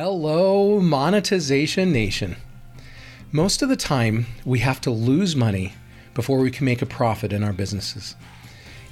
Hello, 0.00 0.78
Monetization 0.78 1.90
Nation. 1.90 2.36
Most 3.32 3.62
of 3.62 3.68
the 3.68 3.74
time, 3.74 4.26
we 4.44 4.60
have 4.60 4.80
to 4.82 4.92
lose 4.92 5.34
money 5.34 5.74
before 6.14 6.38
we 6.38 6.52
can 6.52 6.66
make 6.66 6.80
a 6.80 6.86
profit 6.86 7.32
in 7.32 7.42
our 7.42 7.52
businesses. 7.52 8.14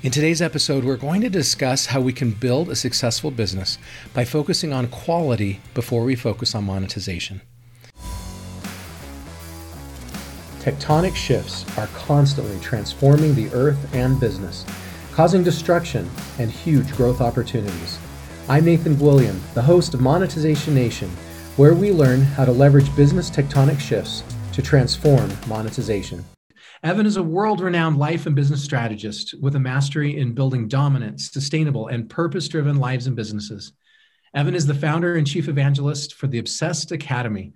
In 0.03 0.11
today's 0.11 0.43
episode, 0.43 0.83
we're 0.83 0.97
going 0.97 1.21
to 1.21 1.29
discuss 1.29 1.87
how 1.87 2.01
we 2.01 2.13
can 2.13 2.33
build 2.33 2.69
a 2.69 2.75
successful 2.75 3.31
business 3.31 3.79
by 4.15 4.25
focusing 4.25 4.73
on 4.73 4.89
quality 4.89 5.61
before 5.75 6.03
we 6.03 6.17
focus 6.17 6.57
on 6.57 6.65
monetization. 6.65 7.41
Tectonic 10.59 11.15
shifts 11.15 11.65
are 11.79 11.87
constantly 11.95 12.59
transforming 12.59 13.33
the 13.37 13.49
earth 13.51 13.95
and 13.95 14.19
business, 14.19 14.67
causing 15.13 15.45
destruction 15.45 16.11
and 16.41 16.51
huge 16.51 16.91
growth 16.97 17.21
opportunities. 17.21 18.01
I'm 18.49 18.65
Nathan 18.65 18.97
William, 19.01 19.41
the 19.55 19.63
host 19.63 19.93
of 19.93 20.01
Monetization 20.01 20.73
Nation, 20.73 21.11
where 21.57 21.75
we 21.75 21.91
learn 21.91 22.21
how 22.21 22.45
to 22.45 22.53
leverage 22.53 22.95
business 22.95 23.29
tectonic 23.29 23.81
shifts 23.81 24.23
to 24.53 24.63
transform 24.63 25.33
monetization. 25.49 26.25
Evan 26.85 27.07
is 27.07 27.17
a 27.17 27.25
world 27.25 27.61
renowned 27.61 27.99
life 27.99 28.25
and 28.25 28.37
business 28.37 28.63
strategist 28.63 29.35
with 29.43 29.57
a 29.57 29.59
mastery 29.59 30.17
in 30.17 30.33
building 30.33 30.69
dominant, 30.69 31.21
sustainable, 31.21 31.89
and 31.89 32.09
purpose 32.09 32.47
driven 32.47 32.79
lives 32.79 33.09
and 33.09 33.17
businesses. 33.17 33.73
Evan 34.33 34.55
is 34.55 34.69
the 34.69 34.75
founder 34.75 35.17
and 35.17 35.27
chief 35.27 35.49
evangelist 35.49 36.15
for 36.15 36.29
the 36.29 36.39
Obsessed 36.39 36.93
Academy. 36.93 37.53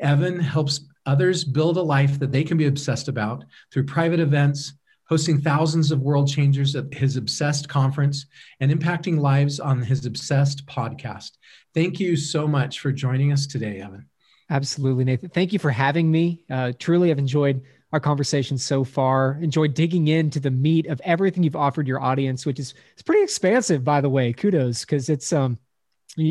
Evan 0.00 0.40
helps 0.40 0.88
others 1.04 1.44
build 1.44 1.76
a 1.76 1.82
life 1.82 2.18
that 2.20 2.32
they 2.32 2.42
can 2.42 2.56
be 2.56 2.68
obsessed 2.68 3.08
about 3.08 3.44
through 3.70 3.84
private 3.84 4.18
events, 4.20 4.72
hosting 5.08 5.40
thousands 5.40 5.90
of 5.90 6.00
world 6.00 6.28
changers 6.28 6.74
at 6.74 6.92
his 6.92 7.16
Obsessed 7.16 7.68
conference, 7.68 8.26
and 8.60 8.70
impacting 8.70 9.18
lives 9.18 9.60
on 9.60 9.82
his 9.82 10.06
Obsessed 10.06 10.66
podcast. 10.66 11.32
Thank 11.74 12.00
you 12.00 12.16
so 12.16 12.46
much 12.46 12.80
for 12.80 12.92
joining 12.92 13.32
us 13.32 13.46
today, 13.46 13.80
Evan. 13.80 14.06
Absolutely, 14.50 15.04
Nathan. 15.04 15.30
Thank 15.30 15.52
you 15.52 15.58
for 15.58 15.70
having 15.70 16.10
me. 16.10 16.44
Uh, 16.50 16.72
truly, 16.78 17.10
I've 17.10 17.18
enjoyed 17.18 17.62
our 17.92 18.00
conversation 18.00 18.58
so 18.58 18.84
far. 18.84 19.38
Enjoyed 19.42 19.74
digging 19.74 20.08
into 20.08 20.40
the 20.40 20.50
meat 20.50 20.86
of 20.86 21.00
everything 21.04 21.42
you've 21.42 21.56
offered 21.56 21.86
your 21.86 22.00
audience, 22.00 22.44
which 22.44 22.58
is 22.58 22.74
it's 22.92 23.02
pretty 23.02 23.22
expansive, 23.22 23.84
by 23.84 24.00
the 24.00 24.08
way. 24.08 24.32
Kudos, 24.32 24.80
because 24.80 25.08
it's 25.08 25.32
um, 25.32 25.58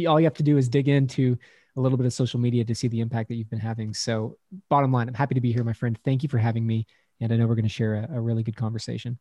all 0.08 0.20
you 0.20 0.26
have 0.26 0.34
to 0.36 0.44
do 0.44 0.58
is 0.58 0.70
dig 0.70 0.88
into 0.88 1.38
a 1.78 1.82
little 1.82 1.98
bit 1.98 2.06
of 2.06 2.14
social 2.14 2.40
media 2.40 2.66
to 2.66 2.76
see 2.76 2.88
the 2.88 3.00
impact 3.00 3.30
that 3.30 3.36
you've 3.36 3.50
been 3.50 3.60
having. 3.60 3.94
So, 3.94 4.38
bottom 4.70 4.92
line, 4.92 5.08
I'm 5.08 5.14
happy 5.14 5.36
to 5.36 5.42
be 5.42 5.54
here, 5.54 5.64
my 5.64 5.74
friend. 5.74 5.98
Thank 6.04 6.24
you 6.24 6.30
for 6.30 6.38
having 6.38 6.66
me 6.66 6.86
and 7.22 7.32
I 7.32 7.38
know 7.38 7.48
we're 7.48 7.56
going 7.56 7.64
to 7.64 7.70
share 7.70 7.96
a, 7.96 8.18
a, 8.18 8.20
really 8.20 8.44
good 8.44 8.58
conversation. 8.58 9.18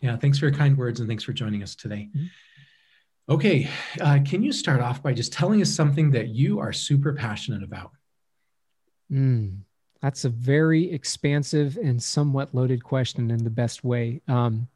Yeah, 0.00 0.16
thanks 0.16 0.38
for 0.38 0.46
your 0.46 0.54
kind 0.54 0.76
words 0.76 1.00
and 1.00 1.08
thanks 1.08 1.24
for 1.24 1.32
joining 1.32 1.62
us 1.62 1.74
today. 1.74 2.08
Mm-hmm. 2.14 2.26
Okay, 3.30 3.68
uh, 4.00 4.18
can 4.24 4.42
you 4.42 4.52
start 4.52 4.80
off 4.80 5.02
by 5.02 5.12
just 5.12 5.32
telling 5.32 5.60
us 5.60 5.70
something 5.70 6.10
that 6.12 6.28
you 6.28 6.58
are 6.60 6.72
super 6.72 7.12
passionate 7.12 7.62
about? 7.62 7.92
Mm, 9.12 9.58
that's 10.00 10.24
a 10.24 10.30
very 10.30 10.90
expansive 10.90 11.76
and 11.76 12.02
somewhat 12.02 12.54
loaded 12.54 12.82
question 12.82 13.30
in 13.30 13.44
the 13.44 13.50
best 13.50 13.84
way. 13.84 14.22
Um, 14.28 14.66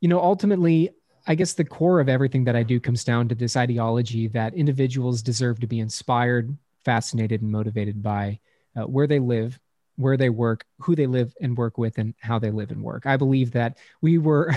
you 0.00 0.08
know, 0.08 0.20
ultimately, 0.20 0.90
I 1.26 1.34
guess 1.34 1.54
the 1.54 1.64
core 1.64 2.00
of 2.00 2.08
everything 2.08 2.44
that 2.44 2.56
I 2.56 2.62
do 2.62 2.80
comes 2.80 3.04
down 3.04 3.28
to 3.28 3.34
this 3.34 3.56
ideology 3.56 4.28
that 4.28 4.54
individuals 4.54 5.22
deserve 5.22 5.60
to 5.60 5.66
be 5.66 5.80
inspired, 5.80 6.56
fascinated, 6.84 7.42
and 7.42 7.50
motivated 7.50 8.02
by 8.02 8.38
uh, 8.76 8.82
where 8.82 9.06
they 9.06 9.18
live, 9.18 9.58
where 9.96 10.16
they 10.16 10.30
work, 10.30 10.64
who 10.80 10.94
they 10.94 11.06
live 11.06 11.34
and 11.40 11.56
work 11.56 11.78
with, 11.78 11.98
and 11.98 12.14
how 12.20 12.38
they 12.38 12.50
live 12.50 12.70
and 12.70 12.82
work. 12.82 13.06
I 13.06 13.16
believe 13.16 13.52
that 13.52 13.78
we 14.00 14.18
were 14.18 14.54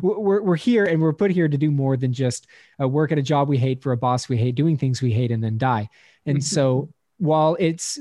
we're, 0.00 0.42
we're 0.42 0.56
here 0.56 0.84
and 0.84 1.00
we're 1.00 1.12
put 1.12 1.30
here 1.30 1.48
to 1.48 1.58
do 1.58 1.70
more 1.70 1.96
than 1.96 2.12
just 2.12 2.46
uh, 2.80 2.88
work 2.88 3.12
at 3.12 3.18
a 3.18 3.22
job 3.22 3.48
we 3.48 3.58
hate 3.58 3.82
for 3.82 3.92
a 3.92 3.96
boss 3.96 4.28
we 4.28 4.36
hate, 4.36 4.54
doing 4.54 4.76
things 4.76 5.02
we 5.02 5.12
hate, 5.12 5.30
and 5.30 5.42
then 5.42 5.58
die. 5.58 5.88
And 6.26 6.44
so, 6.44 6.90
while 7.18 7.56
it's 7.58 7.98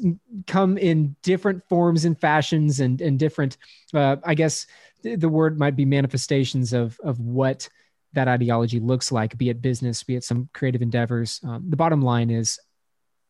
come 0.48 0.78
in 0.78 1.16
different 1.24 1.68
forms 1.70 2.06
and 2.06 2.20
fashions 2.20 2.80
and 2.80 3.02
and 3.02 3.18
different, 3.18 3.58
uh, 3.94 4.18
I 4.24 4.34
guess 4.34 4.68
the 5.04 5.30
word 5.30 5.58
might 5.58 5.76
be 5.76 5.86
manifestations 5.86 6.74
of 6.74 7.00
of 7.04 7.20
what 7.20 7.70
that 8.14 8.28
ideology 8.28 8.80
looks 8.80 9.12
like, 9.12 9.38
be 9.38 9.50
it 9.50 9.62
business, 9.62 10.04
be 10.04 10.16
it 10.16 10.24
some 10.24 10.50
creative 10.54 10.82
endeavors. 10.82 11.40
Um, 11.44 11.70
the 11.70 11.76
bottom 11.76 12.02
line 12.02 12.30
is, 12.30 12.60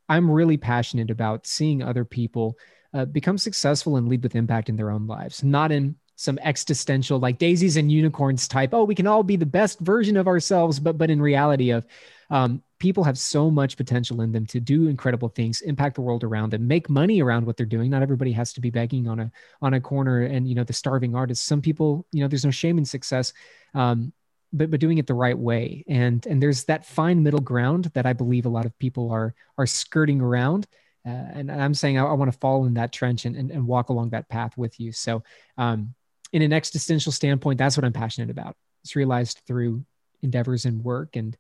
I'm 0.08 0.30
really 0.30 0.58
passionate 0.58 1.10
about 1.10 1.46
seeing 1.46 1.84
other 1.84 2.06
people 2.06 2.58
uh, 2.94 3.06
become 3.06 3.38
successful 3.38 3.98
and 3.98 4.08
lead 4.08 4.24
with 4.24 4.36
impact 4.36 4.70
in 4.70 4.76
their 4.76 4.92
own 4.92 5.08
lives, 5.08 5.44
not 5.44 5.72
in 5.72 5.96
some 6.16 6.40
existential 6.42 7.20
like 7.20 7.38
daisies 7.38 7.78
and 7.78 7.92
unicorns 7.92 8.48
type. 8.48 8.74
Oh, 8.74 8.84
we 8.84 8.96
can 8.96 9.08
all 9.08 9.24
be 9.24 9.36
the 9.36 9.46
best 9.46 9.80
version 9.80 10.18
of 10.18 10.28
ourselves, 10.28 10.80
but 10.80 10.98
but 10.98 11.12
in 11.12 11.22
reality 11.22 11.70
of 11.70 11.86
um, 12.30 12.64
people 12.80 13.04
have 13.04 13.18
so 13.18 13.50
much 13.52 13.78
potential 13.78 14.22
in 14.22 14.32
them 14.32 14.46
to 14.48 14.60
do 14.60 14.88
incredible 14.88 15.30
things, 15.30 15.62
impact 15.62 15.96
the 15.96 16.02
world 16.02 16.24
around 16.24 16.52
them, 16.52 16.68
make 16.68 16.90
money 16.90 17.22
around 17.22 17.46
what 17.46 17.56
they're 17.56 17.66
doing. 17.66 17.92
Not 17.92 18.02
everybody 18.02 18.32
has 18.32 18.52
to 18.54 18.62
be 18.62 18.72
begging 18.72 19.08
on 19.08 19.20
a 19.20 19.32
on 19.62 19.76
a 19.76 19.82
corner 19.82 20.24
and 20.24 20.48
you 20.48 20.56
know 20.56 20.64
the 20.64 20.74
starving 20.74 21.16
artist. 21.16 21.46
Some 21.46 21.62
people, 21.62 22.08
you 22.12 22.22
know, 22.22 22.28
there's 22.28 22.46
no 22.46 22.52
shame 22.52 22.78
in 22.80 22.86
success. 22.86 23.32
Um, 23.76 24.12
but 24.54 24.72
but 24.72 24.80
doing 24.80 24.98
it 24.98 25.08
the 25.08 25.14
right 25.14 25.38
way 25.38 25.84
and 25.88 26.26
and 26.26 26.42
there's 26.42 26.64
that 26.64 26.86
fine 26.86 27.22
middle 27.22 27.42
ground 27.42 27.92
that 27.94 28.06
i 28.06 28.14
believe 28.14 28.46
a 28.46 28.50
lot 28.50 28.66
of 28.66 28.80
people 28.80 29.12
are 29.12 29.36
are 29.58 29.68
skirting 29.68 30.22
around 30.22 30.66
uh, 31.08 31.32
and 31.36 31.52
I'm 31.52 31.74
saying 31.74 31.98
I, 31.98 32.04
I 32.04 32.14
want 32.14 32.32
to 32.32 32.38
fall 32.38 32.66
in 32.66 32.74
that 32.74 32.92
trench 32.92 33.24
and, 33.26 33.36
and, 33.36 33.50
and, 33.50 33.66
walk 33.66 33.88
along 33.88 34.10
that 34.10 34.28
path 34.28 34.58
with 34.58 34.78
you. 34.78 34.92
So, 34.92 35.24
um, 35.58 35.94
in 36.34 36.42
an 36.42 36.52
existential 36.52 37.14
standpoint, 37.14 37.58
that's 37.58 37.78
what 37.78 37.86
I'm 37.86 37.94
passionate 37.94 38.30
about. 38.30 38.58
It's 38.84 38.96
realized 38.96 39.42
through 39.48 39.86
endeavors 40.22 40.66
and 40.66 40.84
work 40.84 41.16
and 41.16 41.38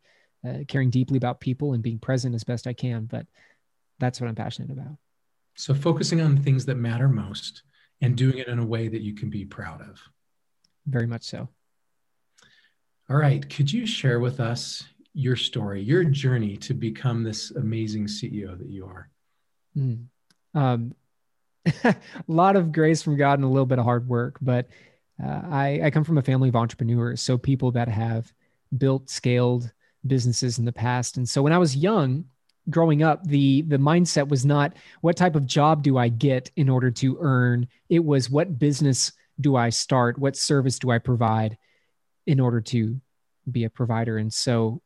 uh, 0.48 0.60
caring 0.70 0.90
deeply 0.90 1.18
about 1.18 1.42
people 1.42 1.74
and 1.74 1.84
being 1.84 2.00
present 2.00 2.34
as 2.34 2.46
best 2.46 2.66
I 2.66 2.72
can. 2.72 3.06
But 3.06 3.26
that's 4.00 4.22
what 4.22 4.28
I'm 4.28 4.36
passionate 4.36 4.72
about. 4.72 4.96
So, 5.58 5.74
focusing 5.74 6.22
on 6.22 6.36
the 6.36 6.42
things 6.42 6.66
that 6.68 6.76
matter 6.76 7.10
most 7.10 7.64
and 8.00 8.16
doing 8.16 8.38
it 8.38 8.48
in 8.48 8.60
a 8.60 8.66
way 8.66 8.88
that 8.88 9.02
you 9.02 9.16
can 9.16 9.30
be 9.30 9.44
proud 9.44 9.82
of. 9.82 10.00
Very 10.86 11.08
much 11.08 11.24
so. 11.24 11.50
All 13.10 13.18
right. 13.18 13.48
Could 13.50 13.74
you 13.74 13.86
share 13.86 14.22
with 14.22 14.40
us 14.40 14.86
your 15.14 15.36
story, 15.36 15.82
your 15.82 16.06
journey 16.06 16.56
to 16.58 16.74
become 16.74 17.24
this 17.24 17.52
amazing 17.52 18.06
CEO 18.06 18.58
that 18.58 18.70
you 18.70 18.86
are? 18.86 19.10
Mm. 19.78 20.06
Um, 20.54 20.96
a 21.84 21.96
lot 22.28 22.56
of 22.56 22.72
grace 22.72 23.02
from 23.02 23.18
God 23.18 23.40
and 23.40 23.44
a 23.44 23.50
little 23.50 23.66
bit 23.66 23.80
of 23.80 23.86
hard 23.86 24.08
work, 24.08 24.38
but 24.42 24.68
uh, 25.24 25.42
I, 25.50 25.82
I 25.84 25.90
come 25.92 26.04
from 26.04 26.18
a 26.18 26.24
family 26.24 26.50
of 26.50 26.56
entrepreneurs, 26.56 27.22
so 27.22 27.38
people 27.38 27.72
that 27.72 27.88
have 27.88 28.32
built, 28.78 29.10
scaled 29.10 29.72
businesses 30.06 30.60
in 30.60 30.66
the 30.66 30.72
past. 30.72 31.18
And 31.18 31.28
so 31.28 31.42
when 31.42 31.54
I 31.54 31.58
was 31.58 31.76
young, 31.76 32.26
growing 32.70 33.04
up, 33.04 33.24
the 33.26 33.64
the 33.64 33.78
mindset 33.78 34.28
was 34.28 34.46
not 34.46 34.74
what 35.02 35.18
type 35.18 35.36
of 35.36 35.46
job 35.46 35.84
do 35.84 35.98
I 35.98 36.10
get 36.10 36.52
in 36.56 36.70
order 36.70 36.92
to 36.92 37.18
earn. 37.20 37.68
It 37.90 38.04
was 38.04 38.30
what 38.30 38.60
business 38.60 39.12
do 39.40 39.56
I 39.56 39.70
start? 39.70 40.18
What 40.18 40.36
service 40.36 40.80
do 40.80 40.92
I 40.92 41.00
provide 41.00 41.58
in 42.26 42.40
order 42.40 42.62
to 42.62 43.00
be 43.50 43.64
a 43.64 43.70
provider? 43.70 44.18
And 44.18 44.34
so 44.34 44.82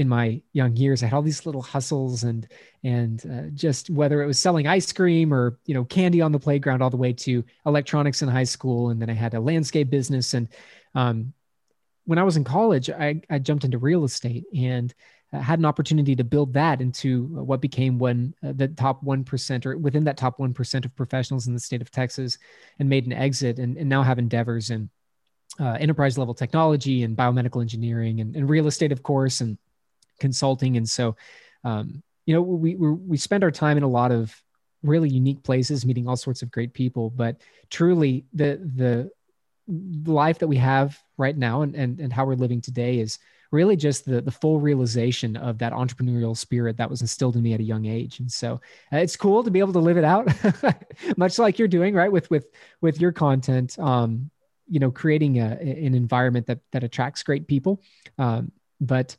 in 0.00 0.08
my 0.08 0.40
young 0.54 0.74
years, 0.76 1.02
I 1.02 1.06
had 1.06 1.14
all 1.14 1.20
these 1.20 1.44
little 1.44 1.60
hustles 1.60 2.24
and 2.24 2.48
and 2.82 3.22
uh, 3.30 3.50
just 3.52 3.90
whether 3.90 4.22
it 4.22 4.26
was 4.26 4.38
selling 4.38 4.66
ice 4.66 4.90
cream 4.92 5.32
or 5.32 5.58
you 5.66 5.74
know 5.74 5.84
candy 5.84 6.22
on 6.22 6.32
the 6.32 6.38
playground, 6.38 6.80
all 6.80 6.88
the 6.88 6.96
way 6.96 7.12
to 7.12 7.44
electronics 7.66 8.22
in 8.22 8.28
high 8.28 8.44
school, 8.44 8.88
and 8.88 9.00
then 9.00 9.10
I 9.10 9.12
had 9.12 9.34
a 9.34 9.40
landscape 9.40 9.90
business. 9.90 10.32
And 10.32 10.48
um, 10.94 11.34
when 12.06 12.18
I 12.18 12.22
was 12.22 12.38
in 12.38 12.44
college, 12.44 12.88
I, 12.88 13.20
I 13.28 13.38
jumped 13.40 13.64
into 13.64 13.76
real 13.76 14.04
estate 14.04 14.46
and 14.56 14.94
uh, 15.34 15.40
had 15.40 15.58
an 15.58 15.66
opportunity 15.66 16.16
to 16.16 16.24
build 16.24 16.54
that 16.54 16.80
into 16.80 17.26
what 17.26 17.60
became 17.60 17.98
one 17.98 18.34
uh, 18.42 18.52
the 18.56 18.68
top 18.68 19.02
one 19.02 19.22
percent 19.22 19.66
or 19.66 19.76
within 19.76 20.04
that 20.04 20.16
top 20.16 20.38
one 20.38 20.54
percent 20.54 20.86
of 20.86 20.96
professionals 20.96 21.46
in 21.46 21.52
the 21.52 21.60
state 21.60 21.82
of 21.82 21.90
Texas, 21.90 22.38
and 22.78 22.88
made 22.88 23.04
an 23.04 23.12
exit, 23.12 23.58
and, 23.58 23.76
and 23.76 23.86
now 23.86 24.02
have 24.02 24.18
endeavors 24.18 24.70
in 24.70 24.88
uh, 25.60 25.76
enterprise 25.78 26.16
level 26.16 26.32
technology 26.32 27.02
and 27.02 27.18
biomedical 27.18 27.60
engineering 27.60 28.20
and, 28.20 28.34
and 28.34 28.48
real 28.48 28.66
estate, 28.66 28.92
of 28.92 29.02
course, 29.02 29.42
and 29.42 29.58
consulting. 30.20 30.76
And 30.76 30.88
so, 30.88 31.16
um, 31.64 32.02
you 32.26 32.34
know, 32.34 32.42
we, 32.42 32.76
we, 32.76 32.90
we 32.92 33.16
spend 33.16 33.42
our 33.42 33.50
time 33.50 33.76
in 33.76 33.82
a 33.82 33.88
lot 33.88 34.12
of 34.12 34.34
really 34.82 35.08
unique 35.08 35.42
places, 35.42 35.84
meeting 35.84 36.08
all 36.08 36.16
sorts 36.16 36.42
of 36.42 36.50
great 36.50 36.72
people, 36.72 37.10
but 37.10 37.40
truly 37.70 38.24
the, 38.32 38.60
the, 38.76 39.10
life 40.04 40.40
that 40.40 40.48
we 40.48 40.56
have 40.56 40.98
right 41.16 41.36
now 41.36 41.62
and, 41.62 41.76
and, 41.76 42.00
and 42.00 42.12
how 42.12 42.24
we're 42.24 42.34
living 42.34 42.60
today 42.60 42.98
is 42.98 43.20
really 43.52 43.76
just 43.76 44.04
the, 44.04 44.20
the 44.20 44.30
full 44.30 44.60
realization 44.60 45.36
of 45.36 45.58
that 45.58 45.72
entrepreneurial 45.72 46.36
spirit 46.36 46.76
that 46.76 46.90
was 46.90 47.00
instilled 47.00 47.36
in 47.36 47.42
me 47.42 47.52
at 47.52 47.60
a 47.60 47.64
young 47.64 47.86
age. 47.86 48.20
And 48.20 48.30
so 48.30 48.60
uh, 48.92 48.98
it's 48.98 49.16
cool 49.16 49.42
to 49.42 49.50
be 49.50 49.58
able 49.58 49.72
to 49.72 49.80
live 49.80 49.96
it 49.96 50.04
out, 50.04 50.28
much 51.16 51.38
like 51.38 51.58
you're 51.58 51.68
doing, 51.68 51.94
right. 51.94 52.10
With, 52.10 52.30
with, 52.30 52.46
with 52.80 53.00
your 53.00 53.12
content, 53.12 53.78
um, 53.78 54.30
you 54.68 54.78
know, 54.78 54.90
creating 54.90 55.38
a, 55.38 55.56
an 55.60 55.94
environment 55.94 56.46
that, 56.46 56.60
that 56.72 56.84
attracts 56.84 57.22
great 57.22 57.48
people. 57.48 57.82
Um, 58.18 58.52
but 58.80 59.16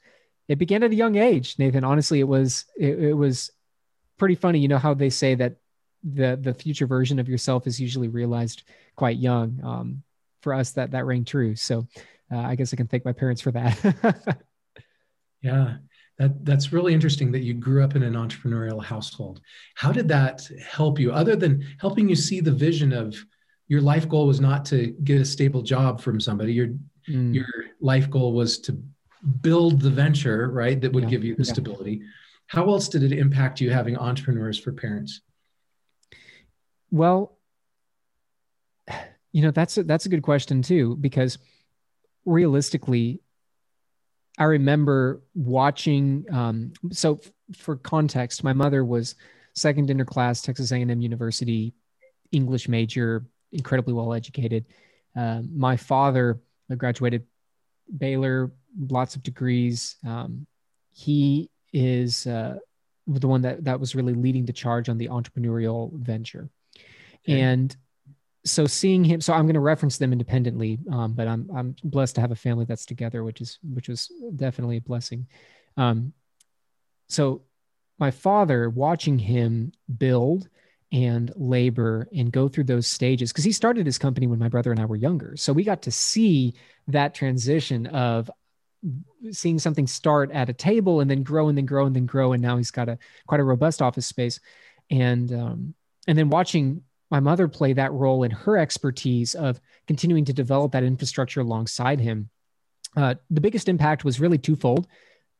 it 0.51 0.57
began 0.57 0.83
at 0.83 0.91
a 0.91 0.95
young 0.95 1.15
age, 1.15 1.55
Nathan. 1.57 1.85
Honestly, 1.85 2.19
it 2.19 2.27
was 2.27 2.65
it, 2.77 2.99
it 2.99 3.13
was 3.13 3.51
pretty 4.17 4.35
funny. 4.35 4.59
You 4.59 4.67
know 4.67 4.77
how 4.77 4.93
they 4.93 5.09
say 5.09 5.33
that 5.35 5.55
the 6.03 6.37
the 6.39 6.53
future 6.53 6.85
version 6.85 7.19
of 7.19 7.29
yourself 7.29 7.67
is 7.67 7.79
usually 7.79 8.09
realized 8.09 8.63
quite 8.97 9.17
young. 9.17 9.59
Um, 9.63 10.03
for 10.41 10.53
us, 10.53 10.71
that 10.71 10.91
that 10.91 11.05
rang 11.05 11.23
true. 11.23 11.55
So 11.55 11.87
uh, 12.31 12.39
I 12.39 12.55
guess 12.55 12.73
I 12.73 12.75
can 12.75 12.87
thank 12.87 13.05
my 13.05 13.13
parents 13.13 13.41
for 13.41 13.51
that. 13.51 14.41
yeah, 15.41 15.75
That, 16.17 16.43
that's 16.43 16.73
really 16.73 16.93
interesting 16.93 17.31
that 17.31 17.43
you 17.43 17.53
grew 17.53 17.83
up 17.83 17.95
in 17.95 18.03
an 18.03 18.13
entrepreneurial 18.13 18.83
household. 18.83 19.39
How 19.75 19.91
did 19.91 20.07
that 20.09 20.47
help 20.65 20.99
you, 20.99 21.13
other 21.13 21.35
than 21.35 21.65
helping 21.79 22.09
you 22.09 22.15
see 22.15 22.41
the 22.41 22.51
vision 22.51 22.91
of 22.91 23.15
your 23.67 23.81
life 23.81 24.09
goal 24.09 24.27
was 24.27 24.41
not 24.41 24.65
to 24.65 24.87
get 25.03 25.21
a 25.21 25.25
stable 25.25 25.61
job 25.61 26.01
from 26.01 26.19
somebody? 26.19 26.53
Your 26.53 26.69
mm. 27.07 27.33
your 27.33 27.47
life 27.79 28.09
goal 28.09 28.33
was 28.33 28.59
to 28.59 28.83
build 29.41 29.81
the 29.81 29.89
venture, 29.89 30.49
right? 30.49 30.79
That 30.79 30.93
would 30.93 31.05
yeah. 31.05 31.09
give 31.09 31.23
you 31.23 31.35
the 31.35 31.43
yeah. 31.43 31.53
stability. 31.53 32.01
How 32.47 32.67
else 32.67 32.89
did 32.89 33.03
it 33.03 33.13
impact 33.13 33.61
you 33.61 33.71
having 33.71 33.97
entrepreneurs 33.97 34.59
for 34.59 34.71
parents? 34.71 35.21
Well, 36.89 37.37
you 39.31 39.41
know 39.41 39.51
that's 39.51 39.77
a, 39.77 39.83
that's 39.83 40.05
a 40.05 40.09
good 40.09 40.23
question 40.23 40.61
too 40.61 40.97
because 40.97 41.37
realistically 42.25 43.21
I 44.37 44.45
remember 44.45 45.21
watching. 45.35 46.25
Um, 46.31 46.73
so, 46.91 47.19
f- 47.23 47.31
for 47.57 47.75
context, 47.75 48.43
my 48.43 48.53
mother 48.53 48.83
was 48.83 49.15
second 49.53 49.89
in 49.89 49.99
her 49.99 50.05
class, 50.05 50.41
Texas 50.41 50.71
A&M 50.71 51.01
University, 51.01 51.73
English 52.31 52.67
major, 52.67 53.25
incredibly 53.51 53.93
well 53.93 54.13
educated. 54.13 54.65
Uh, 55.15 55.41
my 55.53 55.75
father 55.75 56.41
graduated 56.75 57.25
Baylor, 57.97 58.51
lots 58.89 59.15
of 59.15 59.23
degrees. 59.23 59.95
Um, 60.05 60.45
he 60.91 61.49
is 61.73 62.27
uh, 62.27 62.57
the 63.07 63.27
one 63.27 63.41
that 63.41 63.63
that 63.63 63.79
was 63.79 63.95
really 63.95 64.13
leading 64.13 64.45
the 64.45 64.53
charge 64.53 64.89
on 64.89 64.97
the 64.97 65.07
entrepreneurial 65.07 65.93
venture, 65.93 66.49
okay. 67.27 67.41
and 67.41 67.75
so 68.43 68.65
seeing 68.65 69.03
him 69.03 69.21
so 69.21 69.33
i'm 69.33 69.45
going 69.45 69.53
to 69.53 69.59
reference 69.59 69.97
them 69.97 70.11
independently 70.11 70.79
um, 70.91 71.13
but 71.13 71.27
i'm 71.27 71.49
i'm 71.55 71.75
blessed 71.83 72.15
to 72.15 72.21
have 72.21 72.31
a 72.31 72.35
family 72.35 72.65
that's 72.65 72.85
together 72.85 73.23
which 73.23 73.41
is 73.41 73.59
which 73.73 73.87
was 73.87 74.11
definitely 74.35 74.77
a 74.77 74.81
blessing 74.81 75.27
um, 75.77 76.13
so 77.07 77.43
my 77.99 78.11
father 78.11 78.69
watching 78.69 79.19
him 79.19 79.71
build 79.97 80.49
and 80.91 81.31
labor 81.35 82.07
and 82.13 82.31
go 82.31 82.47
through 82.47 82.65
those 82.65 82.87
stages 82.87 83.31
because 83.31 83.45
he 83.45 83.51
started 83.51 83.85
his 83.85 83.97
company 83.97 84.27
when 84.27 84.39
my 84.39 84.49
brother 84.49 84.71
and 84.71 84.79
i 84.79 84.85
were 84.85 84.95
younger 84.95 85.35
so 85.37 85.53
we 85.53 85.63
got 85.63 85.81
to 85.83 85.91
see 85.91 86.53
that 86.87 87.13
transition 87.13 87.85
of 87.87 88.29
seeing 89.31 89.59
something 89.59 89.87
start 89.87 90.31
at 90.31 90.49
a 90.49 90.53
table 90.53 91.01
and 91.01 91.09
then 91.09 91.23
grow 91.23 91.47
and 91.47 91.57
then 91.57 91.65
grow 91.65 91.85
and 91.85 91.95
then 91.95 92.05
grow 92.05 92.33
and 92.33 92.41
now 92.41 92.57
he's 92.57 92.71
got 92.71 92.89
a 92.89 92.97
quite 93.27 93.39
a 93.39 93.43
robust 93.43 93.81
office 93.81 94.07
space 94.07 94.39
and 94.89 95.31
um, 95.33 95.73
and 96.07 96.17
then 96.17 96.29
watching 96.29 96.81
my 97.11 97.19
mother 97.19 97.47
play 97.47 97.73
that 97.73 97.91
role 97.91 98.23
in 98.23 98.31
her 98.31 98.57
expertise 98.57 99.35
of 99.35 99.59
continuing 99.85 100.25
to 100.25 100.33
develop 100.33 100.71
that 100.71 100.83
infrastructure 100.83 101.41
alongside 101.41 101.99
him. 101.99 102.29
Uh, 102.95 103.15
the 103.29 103.41
biggest 103.41 103.69
impact 103.69 104.05
was 104.05 104.19
really 104.19 104.37
twofold. 104.37 104.87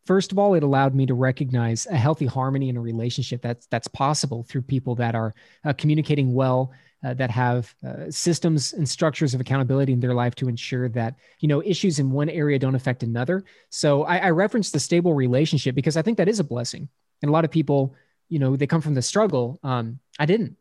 First 0.05 0.31
of 0.31 0.39
all, 0.39 0.53
it 0.53 0.63
allowed 0.63 0.95
me 0.95 1.05
to 1.05 1.13
recognize 1.13 1.85
a 1.85 1.95
healthy 1.95 2.25
harmony 2.25 2.69
in 2.69 2.77
a 2.77 2.81
relationship 2.81 3.41
that's 3.41 3.67
that's 3.67 3.87
possible 3.87 4.43
through 4.43 4.63
people 4.63 4.95
that 4.95 5.15
are 5.15 5.33
uh, 5.63 5.73
communicating 5.73 6.33
well, 6.33 6.71
uh, 7.03 7.13
that 7.15 7.31
have 7.31 7.73
uh, 7.85 8.09
systems 8.09 8.73
and 8.73 8.87
structures 8.87 9.33
of 9.33 9.41
accountability 9.41 9.93
in 9.93 9.99
their 9.99 10.13
life 10.13 10.35
to 10.35 10.47
ensure 10.47 10.87
that 10.89 11.15
you 11.39 11.47
know 11.47 11.61
issues 11.63 11.99
in 11.99 12.11
one 12.11 12.29
area 12.29 12.59
don't 12.59 12.75
affect 12.75 13.03
another. 13.03 13.43
So 13.69 14.03
I, 14.03 14.17
I 14.17 14.29
referenced 14.29 14.73
the 14.73 14.79
stable 14.79 15.13
relationship 15.13 15.75
because 15.75 15.97
I 15.97 16.01
think 16.01 16.17
that 16.17 16.29
is 16.29 16.39
a 16.39 16.43
blessing, 16.43 16.87
and 17.21 17.29
a 17.29 17.31
lot 17.31 17.45
of 17.45 17.51
people, 17.51 17.95
you 18.29 18.39
know, 18.39 18.55
they 18.55 18.67
come 18.67 18.81
from 18.81 18.95
the 18.95 19.01
struggle. 19.01 19.59
Um, 19.63 19.99
I 20.19 20.25
didn't. 20.25 20.57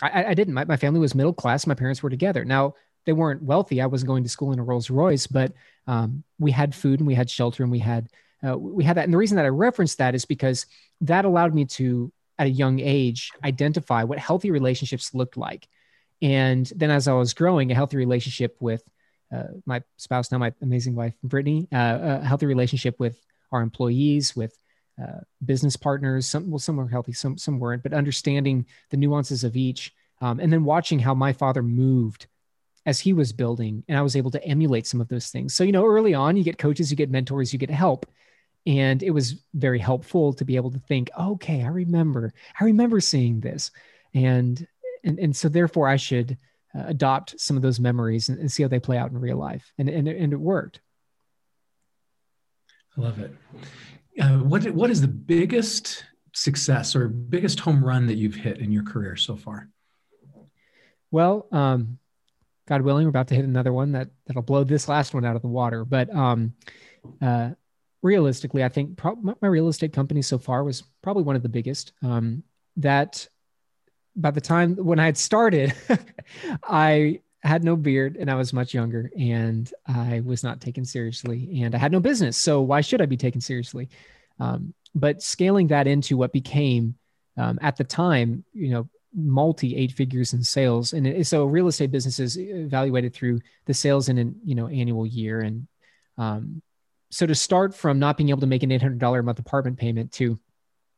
I, 0.00 0.26
I 0.26 0.34
didn't. 0.34 0.54
My, 0.54 0.64
my 0.64 0.76
family 0.76 1.00
was 1.00 1.14
middle 1.14 1.32
class. 1.32 1.66
My 1.66 1.74
parents 1.74 2.02
were 2.02 2.10
together. 2.10 2.44
Now 2.44 2.74
they 3.04 3.12
weren't 3.12 3.42
wealthy. 3.42 3.80
I 3.80 3.86
wasn't 3.86 4.08
going 4.08 4.22
to 4.22 4.28
school 4.28 4.52
in 4.52 4.58
a 4.58 4.62
Rolls 4.62 4.90
Royce, 4.90 5.26
but 5.26 5.52
um, 5.86 6.22
we 6.38 6.50
had 6.50 6.74
food 6.74 7.00
and 7.00 7.06
we 7.06 7.14
had 7.14 7.30
shelter 7.30 7.62
and 7.62 7.72
we 7.72 7.78
had 7.78 8.08
uh, 8.46 8.56
we 8.56 8.84
had 8.84 8.96
that. 8.96 9.04
And 9.04 9.12
the 9.12 9.18
reason 9.18 9.36
that 9.36 9.44
I 9.44 9.48
referenced 9.48 9.98
that 9.98 10.14
is 10.14 10.24
because 10.24 10.66
that 11.00 11.24
allowed 11.24 11.54
me 11.54 11.64
to, 11.64 12.12
at 12.38 12.46
a 12.46 12.50
young 12.50 12.80
age, 12.80 13.30
identify 13.44 14.04
what 14.04 14.18
healthy 14.18 14.50
relationships 14.50 15.14
looked 15.14 15.36
like. 15.36 15.68
And 16.22 16.70
then 16.74 16.90
as 16.90 17.08
I 17.08 17.12
was 17.12 17.34
growing, 17.34 17.70
a 17.70 17.74
healthy 17.74 17.96
relationship 17.96 18.56
with 18.60 18.82
uh, 19.34 19.44
my 19.66 19.82
spouse, 19.96 20.32
now 20.32 20.38
my 20.38 20.52
amazing 20.62 20.94
wife, 20.94 21.14
Brittany, 21.22 21.68
uh, 21.72 22.18
a 22.22 22.24
healthy 22.24 22.46
relationship 22.46 22.98
with 22.98 23.16
our 23.52 23.60
employees, 23.60 24.34
with 24.34 24.56
uh, 25.02 25.20
business 25.44 25.76
partners. 25.76 26.26
Some 26.26 26.50
well, 26.50 26.58
some 26.58 26.76
were 26.76 26.88
healthy, 26.88 27.12
some 27.12 27.38
some 27.38 27.58
weren't. 27.58 27.82
But 27.82 27.92
understanding 27.92 28.66
the 28.90 28.96
nuances 28.96 29.44
of 29.44 29.56
each, 29.56 29.92
um, 30.20 30.40
and 30.40 30.52
then 30.52 30.64
watching 30.64 30.98
how 30.98 31.14
my 31.14 31.32
father 31.32 31.62
moved 31.62 32.26
as 32.86 32.98
he 33.00 33.12
was 33.12 33.32
building, 33.32 33.84
and 33.86 33.98
I 33.98 34.02
was 34.02 34.16
able 34.16 34.30
to 34.32 34.44
emulate 34.44 34.86
some 34.86 35.00
of 35.00 35.08
those 35.08 35.28
things. 35.28 35.54
So 35.54 35.62
you 35.62 35.72
know, 35.72 35.86
early 35.86 36.14
on, 36.14 36.36
you 36.36 36.42
get 36.42 36.58
coaches, 36.58 36.90
you 36.90 36.96
get 36.96 37.10
mentors, 37.10 37.52
you 37.52 37.58
get 37.58 37.70
help, 37.70 38.06
and 38.68 39.02
it 39.02 39.10
was 39.10 39.42
very 39.54 39.80
helpful 39.80 40.32
to 40.34 40.44
be 40.44 40.54
able 40.54 40.70
to 40.70 40.78
think, 40.78 41.10
okay, 41.18 41.64
I 41.64 41.68
remember, 41.68 42.32
I 42.60 42.64
remember 42.64 43.00
seeing 43.00 43.40
this, 43.40 43.72
and 44.14 44.64
and 45.02 45.18
and 45.18 45.34
so 45.34 45.48
therefore, 45.48 45.88
I 45.88 45.96
should 45.96 46.36
uh, 46.72 46.84
adopt 46.86 47.40
some 47.40 47.56
of 47.56 47.62
those 47.64 47.80
memories 47.80 48.28
and, 48.28 48.38
and 48.38 48.52
see 48.52 48.62
how 48.62 48.68
they 48.68 48.78
play 48.78 48.98
out 48.98 49.10
in 49.10 49.18
real 49.18 49.38
life, 49.38 49.72
and 49.78 49.88
and 49.88 50.06
and 50.06 50.32
it 50.32 50.40
worked. 50.40 50.80
I 52.96 53.00
love 53.00 53.18
it 53.18 53.32
uh, 54.20 54.38
what 54.38 54.64
what 54.70 54.90
is 54.90 55.00
the 55.00 55.08
biggest 55.08 56.04
success 56.34 56.94
or 56.94 57.08
biggest 57.08 57.60
home 57.60 57.84
run 57.84 58.06
that 58.06 58.16
you've 58.16 58.34
hit 58.34 58.58
in 58.58 58.70
your 58.70 58.84
career 58.84 59.16
so 59.16 59.36
far? 59.36 59.68
Well, 61.10 61.46
um, 61.52 61.98
God 62.66 62.82
willing, 62.82 63.04
we're 63.04 63.10
about 63.10 63.28
to 63.28 63.34
hit 63.34 63.44
another 63.44 63.72
one 63.72 63.92
that 63.92 64.08
that'll 64.26 64.42
blow 64.42 64.64
this 64.64 64.88
last 64.88 65.14
one 65.14 65.24
out 65.24 65.36
of 65.36 65.42
the 65.42 65.48
water. 65.48 65.84
But 65.84 66.14
um, 66.14 66.54
uh, 67.22 67.50
realistically, 68.02 68.64
I 68.64 68.68
think 68.68 68.96
pro- 68.96 69.16
my 69.16 69.48
real 69.48 69.68
estate 69.68 69.92
company 69.92 70.22
so 70.22 70.38
far 70.38 70.64
was 70.64 70.82
probably 71.02 71.22
one 71.22 71.36
of 71.36 71.42
the 71.42 71.48
biggest. 71.48 71.92
Um, 72.02 72.42
that 72.76 73.26
by 74.14 74.30
the 74.30 74.40
time 74.40 74.76
when 74.76 74.98
I 74.98 75.06
had 75.06 75.16
started, 75.16 75.74
I 76.62 77.20
had 77.42 77.64
no 77.64 77.76
beard 77.76 78.16
and 78.16 78.30
I 78.30 78.34
was 78.34 78.52
much 78.52 78.74
younger 78.74 79.10
and 79.18 79.72
I 79.86 80.22
was 80.24 80.42
not 80.42 80.60
taken 80.60 80.84
seriously 80.84 81.62
and 81.62 81.74
I 81.74 81.78
had 81.78 81.92
no 81.92 82.00
business. 82.00 82.36
So 82.36 82.60
why 82.60 82.80
should 82.80 83.00
I 83.00 83.06
be 83.06 83.16
taken 83.16 83.40
seriously? 83.40 83.88
Um, 84.40 84.74
but 84.94 85.22
scaling 85.22 85.68
that 85.68 85.86
into 85.86 86.16
what 86.16 86.32
became 86.32 86.96
um, 87.36 87.58
at 87.62 87.76
the 87.76 87.84
time, 87.84 88.44
you 88.52 88.70
know, 88.70 88.88
multi 89.14 89.76
eight 89.76 89.92
figures 89.92 90.32
in 90.32 90.42
sales. 90.42 90.92
And 90.92 91.06
it, 91.06 91.26
so 91.26 91.44
real 91.44 91.68
estate 91.68 91.90
businesses 91.90 92.36
evaluated 92.36 93.14
through 93.14 93.40
the 93.66 93.74
sales 93.74 94.08
in 94.08 94.18
an, 94.18 94.40
you 94.44 94.54
know, 94.54 94.66
annual 94.66 95.06
year. 95.06 95.40
And 95.40 95.68
um, 96.16 96.62
so 97.10 97.26
to 97.26 97.34
start 97.34 97.74
from 97.74 97.98
not 97.98 98.16
being 98.16 98.28
able 98.28 98.40
to 98.40 98.46
make 98.46 98.62
an 98.62 98.70
$800 98.70 99.18
a 99.18 99.22
month 99.22 99.38
apartment 99.38 99.78
payment 99.78 100.12
to, 100.12 100.38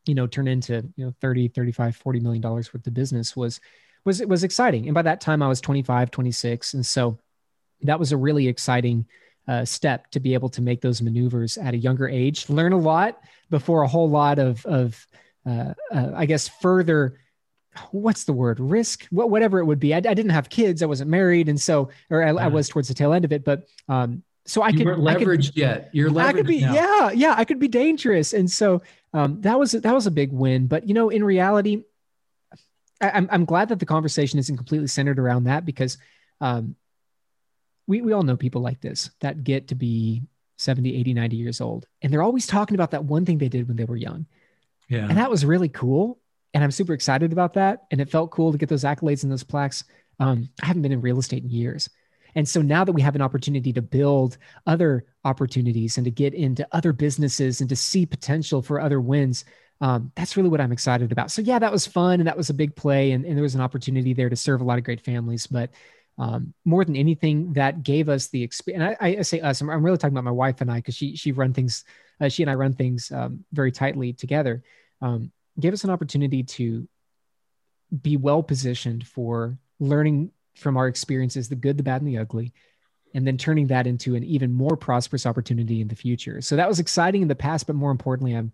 you 0.05 0.15
know, 0.15 0.27
turn 0.27 0.47
into, 0.47 0.83
you 0.95 1.05
know, 1.05 1.13
30, 1.21 1.49
35, 1.49 1.95
40 1.95 2.19
million 2.19 2.41
dollars 2.41 2.73
worth 2.73 2.85
of 2.85 2.93
business 2.93 3.35
was, 3.35 3.61
was 4.03 4.19
it 4.19 4.27
was 4.27 4.43
exciting. 4.43 4.87
And 4.87 4.93
by 4.93 5.03
that 5.03 5.21
time 5.21 5.41
I 5.41 5.47
was 5.47 5.61
25, 5.61 6.11
26. 6.11 6.73
And 6.73 6.85
so 6.85 7.19
that 7.83 7.99
was 7.99 8.11
a 8.11 8.17
really 8.17 8.47
exciting 8.47 9.05
uh, 9.47 9.65
step 9.65 10.09
to 10.11 10.19
be 10.19 10.33
able 10.33 10.49
to 10.49 10.61
make 10.61 10.81
those 10.81 11.01
maneuvers 11.01 11.57
at 11.57 11.73
a 11.73 11.77
younger 11.77 12.07
age, 12.07 12.49
learn 12.49 12.73
a 12.73 12.77
lot 12.77 13.21
before 13.49 13.83
a 13.83 13.87
whole 13.87 14.09
lot 14.09 14.37
of, 14.37 14.65
of 14.65 15.07
uh, 15.45 15.73
uh, 15.91 16.11
I 16.15 16.25
guess, 16.25 16.47
further, 16.47 17.19
what's 17.91 18.25
the 18.25 18.33
word, 18.33 18.59
risk, 18.59 19.07
what, 19.11 19.29
whatever 19.29 19.59
it 19.59 19.65
would 19.65 19.79
be. 19.79 19.93
I, 19.93 19.97
I 19.97 20.13
didn't 20.13 20.29
have 20.29 20.49
kids. 20.49 20.83
I 20.83 20.87
wasn't 20.87 21.09
married. 21.09 21.49
And 21.49 21.59
so, 21.59 21.89
or 22.09 22.23
I, 22.23 22.29
I 22.29 22.47
was 22.47 22.69
towards 22.69 22.87
the 22.89 22.93
tail 22.93 23.13
end 23.13 23.25
of 23.25 23.31
it, 23.31 23.43
but 23.43 23.67
um, 23.87 24.23
so 24.45 24.61
I 24.61 24.71
could 24.71 24.85
could, 24.85 25.55
yet. 25.55 25.89
You're 25.93 26.09
leveraged 26.09 26.23
I 26.23 26.33
could 26.33 26.47
be, 26.47 26.61
now. 26.61 26.73
yeah, 26.73 27.11
yeah, 27.11 27.35
I 27.37 27.45
could 27.45 27.59
be 27.59 27.67
dangerous. 27.67 28.33
And 28.33 28.49
so 28.49 28.81
um, 29.13 29.41
that 29.41 29.57
was, 29.59 29.71
that 29.73 29.93
was 29.93 30.07
a 30.07 30.11
big 30.11 30.31
win, 30.31 30.67
but 30.67 30.87
you 30.87 30.93
know, 30.93 31.09
in 31.09 31.23
reality, 31.23 31.83
I, 32.99 33.09
am 33.09 33.13
I'm, 33.15 33.29
I'm 33.31 33.45
glad 33.45 33.69
that 33.69 33.79
the 33.79 33.85
conversation 33.85 34.39
isn't 34.39 34.57
completely 34.57 34.87
centered 34.87 35.19
around 35.19 35.45
that 35.45 35.65
because 35.65 35.97
um, 36.39 36.75
we, 37.87 38.01
we 38.01 38.13
all 38.13 38.23
know 38.23 38.37
people 38.37 38.61
like 38.61 38.81
this 38.81 39.11
that 39.19 39.43
get 39.43 39.69
to 39.69 39.75
be 39.75 40.23
70, 40.57 40.95
80, 40.95 41.13
90 41.13 41.35
years 41.35 41.61
old. 41.61 41.87
And 42.01 42.13
they're 42.13 42.21
always 42.21 42.47
talking 42.47 42.75
about 42.75 42.91
that 42.91 43.05
one 43.05 43.25
thing 43.25 43.37
they 43.37 43.49
did 43.49 43.67
when 43.67 43.77
they 43.77 43.85
were 43.85 43.95
young. 43.95 44.27
Yeah. 44.89 45.07
And 45.07 45.17
that 45.17 45.29
was 45.29 45.45
really 45.45 45.69
cool. 45.69 46.19
And 46.53 46.63
I'm 46.63 46.71
super 46.71 46.93
excited 46.93 47.31
about 47.31 47.53
that. 47.53 47.83
And 47.91 47.99
it 47.99 48.09
felt 48.09 48.31
cool 48.31 48.51
to 48.51 48.57
get 48.57 48.69
those 48.69 48.83
accolades 48.83 49.23
and 49.23 49.31
those 49.31 49.43
plaques. 49.43 49.83
Um, 50.19 50.49
I 50.61 50.67
haven't 50.67 50.83
been 50.83 50.91
in 50.91 51.01
real 51.01 51.19
estate 51.19 51.43
in 51.43 51.49
years. 51.49 51.89
And 52.35 52.47
so 52.47 52.61
now 52.61 52.83
that 52.83 52.91
we 52.91 53.01
have 53.01 53.15
an 53.15 53.21
opportunity 53.21 53.73
to 53.73 53.81
build 53.81 54.37
other 54.65 55.05
opportunities 55.23 55.97
and 55.97 56.05
to 56.05 56.11
get 56.11 56.33
into 56.33 56.67
other 56.71 56.93
businesses 56.93 57.61
and 57.61 57.69
to 57.69 57.75
see 57.75 58.05
potential 58.05 58.61
for 58.61 58.79
other 58.79 59.01
wins, 59.01 59.45
um, 59.81 60.11
that's 60.15 60.37
really 60.37 60.49
what 60.49 60.61
I'm 60.61 60.71
excited 60.71 61.11
about. 61.11 61.31
So 61.31 61.41
yeah, 61.41 61.59
that 61.59 61.71
was 61.71 61.87
fun 61.87 62.19
and 62.19 62.27
that 62.27 62.37
was 62.37 62.49
a 62.49 62.53
big 62.53 62.75
play, 62.75 63.11
and, 63.11 63.25
and 63.25 63.35
there 63.35 63.43
was 63.43 63.55
an 63.55 63.61
opportunity 63.61 64.13
there 64.13 64.29
to 64.29 64.35
serve 64.35 64.61
a 64.61 64.63
lot 64.63 64.77
of 64.77 64.83
great 64.83 65.01
families. 65.01 65.47
But 65.47 65.71
um, 66.17 66.53
more 66.65 66.85
than 66.85 66.95
anything, 66.95 67.53
that 67.53 67.83
gave 67.83 68.07
us 68.07 68.27
the 68.27 68.43
experience. 68.43 68.97
I, 69.01 69.17
I, 69.17 69.21
say 69.23 69.41
us. 69.41 69.61
I'm, 69.61 69.69
I'm, 69.69 69.83
really 69.83 69.97
talking 69.97 70.13
about 70.13 70.23
my 70.23 70.31
wife 70.31 70.61
and 70.61 70.71
I 70.71 70.75
because 70.75 70.95
she 70.95 71.15
she 71.15 71.31
run 71.31 71.53
things. 71.53 71.83
Uh, 72.19 72.29
she 72.29 72.43
and 72.43 72.51
I 72.51 72.53
run 72.53 72.73
things 72.73 73.11
um, 73.11 73.43
very 73.51 73.71
tightly 73.71 74.13
together. 74.13 74.61
Um, 75.01 75.31
gave 75.59 75.73
us 75.73 75.83
an 75.83 75.89
opportunity 75.89 76.43
to 76.43 76.87
be 78.01 78.17
well 78.17 78.43
positioned 78.43 79.07
for 79.07 79.57
learning 79.79 80.31
from 80.55 80.77
our 80.77 80.87
experiences, 80.87 81.49
the 81.49 81.55
good, 81.55 81.77
the 81.77 81.83
bad, 81.83 82.01
and 82.01 82.07
the 82.07 82.17
ugly, 82.17 82.53
and 83.13 83.25
then 83.25 83.37
turning 83.37 83.67
that 83.67 83.87
into 83.87 84.15
an 84.15 84.23
even 84.23 84.51
more 84.51 84.77
prosperous 84.77 85.25
opportunity 85.25 85.81
in 85.81 85.87
the 85.87 85.95
future. 85.95 86.41
So 86.41 86.55
that 86.55 86.67
was 86.67 86.79
exciting 86.79 87.21
in 87.21 87.27
the 87.27 87.35
past, 87.35 87.67
but 87.67 87.75
more 87.75 87.91
importantly, 87.91 88.33
I'm 88.33 88.51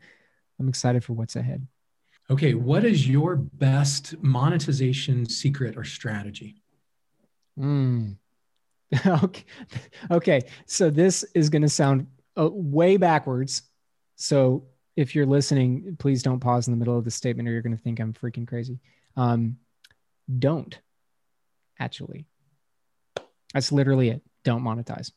I'm 0.60 0.68
excited 0.68 1.04
for 1.04 1.14
what's 1.14 1.36
ahead. 1.36 1.68
Okay, 2.30 2.56
what 2.56 2.84
is 2.84 3.08
your 3.08 3.36
best 3.36 4.16
monetization 4.22 5.28
secret 5.28 5.78
or 5.78 5.84
strategy? 5.84 6.62
Mm. 7.58 8.18
okay. 9.08 9.46
okay, 10.12 10.42
so 10.66 10.90
this 10.90 11.24
is 11.36 11.50
going 11.50 11.62
to 11.62 11.70
sound 11.70 12.08
uh, 12.38 12.50
way 12.52 12.98
backwards. 12.98 13.64
So 14.16 14.66
if 14.96 15.14
you're 15.14 15.26
listening, 15.26 15.96
please 16.00 16.24
don't 16.24 16.40
pause 16.40 16.68
in 16.68 16.74
the 16.74 16.78
middle 16.78 16.98
of 16.98 17.06
the 17.06 17.12
statement, 17.12 17.48
or 17.48 17.52
you're 17.52 17.62
going 17.62 17.78
to 17.78 17.82
think 17.82 18.00
I'm 18.00 18.14
freaking 18.14 18.48
crazy. 18.48 18.80
Um, 19.16 19.58
don't 20.40 20.78
actually. 21.80 22.26
That's 23.54 23.72
literally 23.72 24.10
it 24.10 24.22
don't 24.44 24.64
monetize. 24.64 25.12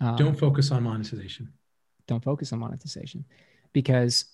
Um, 0.00 0.16
don't 0.16 0.38
focus 0.38 0.70
on 0.70 0.82
monetization. 0.82 1.52
Don't 2.06 2.22
focus 2.22 2.52
on 2.52 2.58
monetization 2.58 3.24
because 3.72 4.26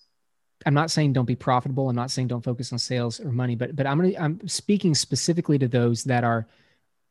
I'm 0.67 0.75
not 0.75 0.91
saying 0.91 1.13
don't 1.13 1.25
be 1.25 1.37
profitable. 1.37 1.89
I'm 1.89 1.97
not 1.97 2.11
saying 2.11 2.29
don't 2.29 2.45
focus 2.45 2.73
on 2.73 2.79
sales 2.79 3.21
or 3.21 3.33
money, 3.33 3.55
but 3.55 3.75
but 3.75 3.87
I'm 3.87 3.99
gonna 3.99 4.15
I'm 4.19 4.47
speaking 4.49 4.95
specifically 4.95 5.59
to 5.59 5.69
those 5.69 6.05
that 6.05 6.25
are 6.25 6.47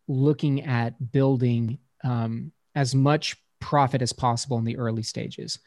looking 0.08 0.66
at 0.66 1.12
building 1.12 1.78
um, 2.04 2.52
as 2.76 2.96
much 2.96 3.38
profit 3.60 4.02
as 4.02 4.14
possible 4.14 4.58
in 4.58 4.66
the 4.66 4.78
early 4.78 5.04
stages. 5.04 5.60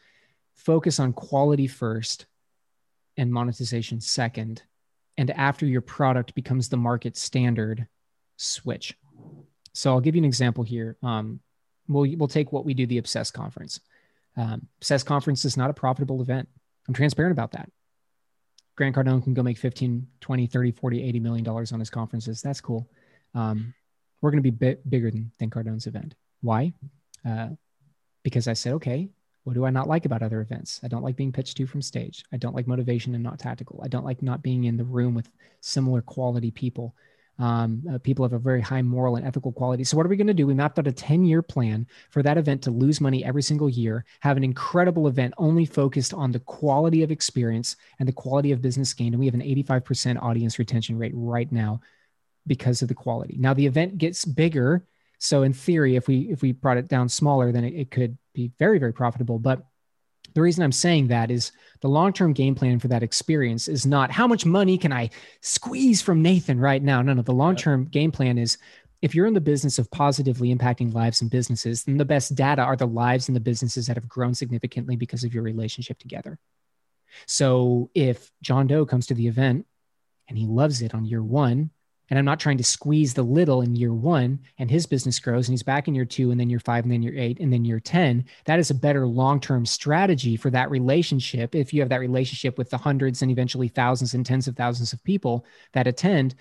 Focus 0.55 0.99
on 0.99 1.13
quality 1.13 1.67
first 1.67 2.25
and 3.17 3.31
monetization 3.31 4.01
second. 4.01 4.63
And 5.17 5.29
after 5.31 5.65
your 5.65 5.81
product 5.81 6.33
becomes 6.35 6.69
the 6.69 6.77
market 6.77 7.15
standard, 7.17 7.87
switch. 8.37 8.97
So 9.73 9.91
I'll 9.91 10.01
give 10.01 10.15
you 10.15 10.21
an 10.21 10.25
example 10.25 10.63
here. 10.63 10.97
Um, 11.01 11.39
we'll 11.87 12.09
we'll 12.17 12.27
take 12.27 12.51
what 12.51 12.65
we 12.65 12.73
do 12.73 12.85
the 12.85 12.97
Obsessed 12.97 13.33
conference. 13.33 13.79
Um, 14.37 14.67
Obsessed 14.79 15.05
conference 15.05 15.45
is 15.45 15.57
not 15.57 15.69
a 15.69 15.73
profitable 15.73 16.21
event. 16.21 16.47
I'm 16.87 16.93
transparent 16.93 17.31
about 17.31 17.51
that. 17.51 17.69
Grant 18.75 18.95
Cardone 18.95 19.23
can 19.23 19.33
go 19.33 19.43
make 19.43 19.57
15, 19.57 20.07
20, 20.19 20.47
30, 20.47 20.71
40, 20.71 21.03
80 21.03 21.19
million 21.19 21.43
dollars 21.43 21.71
on 21.71 21.79
his 21.79 21.89
conferences. 21.89 22.41
That's 22.41 22.61
cool. 22.61 22.89
Um, 23.35 23.73
we're 24.21 24.31
going 24.31 24.41
to 24.41 24.49
be 24.49 24.55
bit 24.55 24.89
bigger 24.89 25.11
than, 25.11 25.31
than 25.37 25.49
Cardone's 25.49 25.85
event. 25.85 26.15
Why? 26.41 26.73
Uh, 27.25 27.49
because 28.23 28.47
I 28.47 28.53
said, 28.53 28.73
okay, 28.73 29.09
what 29.43 29.53
do 29.53 29.65
I 29.65 29.69
not 29.69 29.87
like 29.87 30.05
about 30.05 30.23
other 30.23 30.41
events? 30.41 30.79
I 30.83 30.87
don't 30.87 31.03
like 31.03 31.17
being 31.17 31.31
pitched 31.31 31.57
to 31.57 31.67
from 31.67 31.81
stage. 31.81 32.23
I 32.31 32.37
don't 32.37 32.55
like 32.55 32.67
motivation 32.67 33.13
and 33.15 33.23
not 33.23 33.39
tactical. 33.39 33.81
I 33.83 33.89
don't 33.89 34.05
like 34.05 34.21
not 34.21 34.41
being 34.41 34.63
in 34.63 34.77
the 34.77 34.85
room 34.85 35.13
with 35.13 35.29
similar 35.59 36.01
quality 36.01 36.51
people. 36.51 36.95
Um, 37.39 37.83
uh, 37.91 37.97
people 37.97 38.23
have 38.23 38.33
a 38.33 38.39
very 38.39 38.61
high 38.61 38.81
moral 38.81 39.15
and 39.15 39.25
ethical 39.25 39.51
quality. 39.51 39.83
So, 39.83 39.97
what 39.97 40.05
are 40.05 40.09
we 40.09 40.17
going 40.17 40.27
to 40.27 40.33
do? 40.33 40.45
We 40.45 40.53
mapped 40.53 40.77
out 40.77 40.87
a 40.87 40.91
10 40.91 41.25
year 41.25 41.41
plan 41.41 41.87
for 42.11 42.21
that 42.21 42.37
event 42.37 42.61
to 42.63 42.71
lose 42.71 43.01
money 43.01 43.25
every 43.25 43.41
single 43.41 43.69
year, 43.69 44.05
have 44.19 44.37
an 44.37 44.43
incredible 44.43 45.07
event 45.07 45.33
only 45.37 45.65
focused 45.65 46.13
on 46.13 46.31
the 46.31 46.39
quality 46.39 47.01
of 47.01 47.11
experience 47.11 47.75
and 47.99 48.07
the 48.07 48.13
quality 48.13 48.51
of 48.51 48.61
business 48.61 48.93
gain. 48.93 49.13
And 49.13 49.19
we 49.19 49.25
have 49.25 49.33
an 49.33 49.41
85% 49.41 50.21
audience 50.21 50.59
retention 50.59 50.97
rate 50.97 51.13
right 51.15 51.51
now 51.51 51.81
because 52.45 52.81
of 52.81 52.87
the 52.87 52.93
quality. 52.93 53.37
Now, 53.39 53.53
the 53.53 53.65
event 53.65 53.97
gets 53.97 54.25
bigger. 54.25 54.85
So, 55.17 55.41
in 55.41 55.53
theory, 55.53 55.95
if 55.95 56.07
we 56.07 56.31
if 56.31 56.41
we 56.43 56.51
brought 56.51 56.77
it 56.77 56.87
down 56.87 57.09
smaller, 57.09 57.51
then 57.51 57.63
it, 57.63 57.73
it 57.73 57.91
could 57.91 58.17
be 58.33 58.51
very, 58.59 58.77
very 58.77 58.93
profitable. 58.93 59.39
But 59.39 59.65
the 60.33 60.41
reason 60.41 60.63
I'm 60.63 60.71
saying 60.71 61.07
that 61.07 61.31
is 61.31 61.51
the 61.81 61.89
long 61.89 62.13
term 62.13 62.33
game 62.33 62.55
plan 62.55 62.79
for 62.79 62.87
that 62.87 63.03
experience 63.03 63.67
is 63.67 63.85
not 63.85 64.11
how 64.11 64.27
much 64.27 64.45
money 64.45 64.77
can 64.77 64.91
I 64.91 65.09
squeeze 65.41 66.01
from 66.01 66.21
Nathan 66.21 66.59
right 66.59 66.81
now. 66.81 67.01
No, 67.01 67.13
no. 67.13 67.21
The 67.21 67.33
long 67.33 67.55
term 67.55 67.85
game 67.85 68.11
plan 68.11 68.37
is 68.37 68.57
if 69.01 69.13
you're 69.13 69.25
in 69.25 69.33
the 69.33 69.41
business 69.41 69.79
of 69.79 69.91
positively 69.91 70.55
impacting 70.55 70.93
lives 70.93 71.21
and 71.21 71.29
businesses, 71.29 71.83
then 71.83 71.97
the 71.97 72.05
best 72.05 72.35
data 72.35 72.61
are 72.61 72.77
the 72.77 72.87
lives 72.87 73.27
and 73.27 73.35
the 73.35 73.41
businesses 73.41 73.87
that 73.87 73.97
have 73.97 74.07
grown 74.07 74.33
significantly 74.33 74.95
because 74.95 75.25
of 75.25 75.33
your 75.33 75.43
relationship 75.43 75.99
together. 75.99 76.39
So 77.27 77.89
if 77.93 78.31
John 78.41 78.65
Doe 78.67 78.85
comes 78.85 79.07
to 79.07 79.13
the 79.13 79.27
event 79.27 79.65
and 80.29 80.37
he 80.37 80.47
loves 80.47 80.81
it 80.81 80.95
on 80.95 81.05
year 81.05 81.21
one, 81.21 81.71
and 82.13 82.19
I'm 82.19 82.25
not 82.25 82.39
trying 82.39 82.59
to 82.59 82.63
squeeze 82.63 83.15
the 83.15 83.23
little 83.23 83.63
in 83.63 83.75
year 83.75 83.91
one 83.91 84.37
and 84.59 84.69
his 84.69 84.85
business 84.85 85.17
grows 85.17 85.47
and 85.47 85.53
he's 85.53 85.63
back 85.63 85.87
in 85.87 85.95
year 85.95 86.05
two 86.05 86.29
and 86.29 86.39
then 86.39 86.47
year 86.47 86.59
five 86.59 86.83
and 86.83 86.91
then 86.91 87.01
year 87.01 87.15
eight 87.17 87.39
and 87.39 87.51
then 87.51 87.65
year 87.65 87.79
10. 87.79 88.25
That 88.45 88.59
is 88.59 88.69
a 88.69 88.75
better 88.75 89.07
long 89.07 89.39
term 89.39 89.65
strategy 89.65 90.37
for 90.37 90.51
that 90.51 90.69
relationship. 90.69 91.55
If 91.55 91.73
you 91.73 91.81
have 91.81 91.89
that 91.89 92.01
relationship 92.01 92.55
with 92.55 92.69
the 92.69 92.77
hundreds 92.77 93.23
and 93.23 93.31
eventually 93.31 93.67
thousands 93.67 94.13
and 94.13 94.23
tens 94.23 94.47
of 94.47 94.55
thousands 94.55 94.93
of 94.93 95.03
people 95.03 95.43
that 95.71 95.87
attend, 95.87 96.35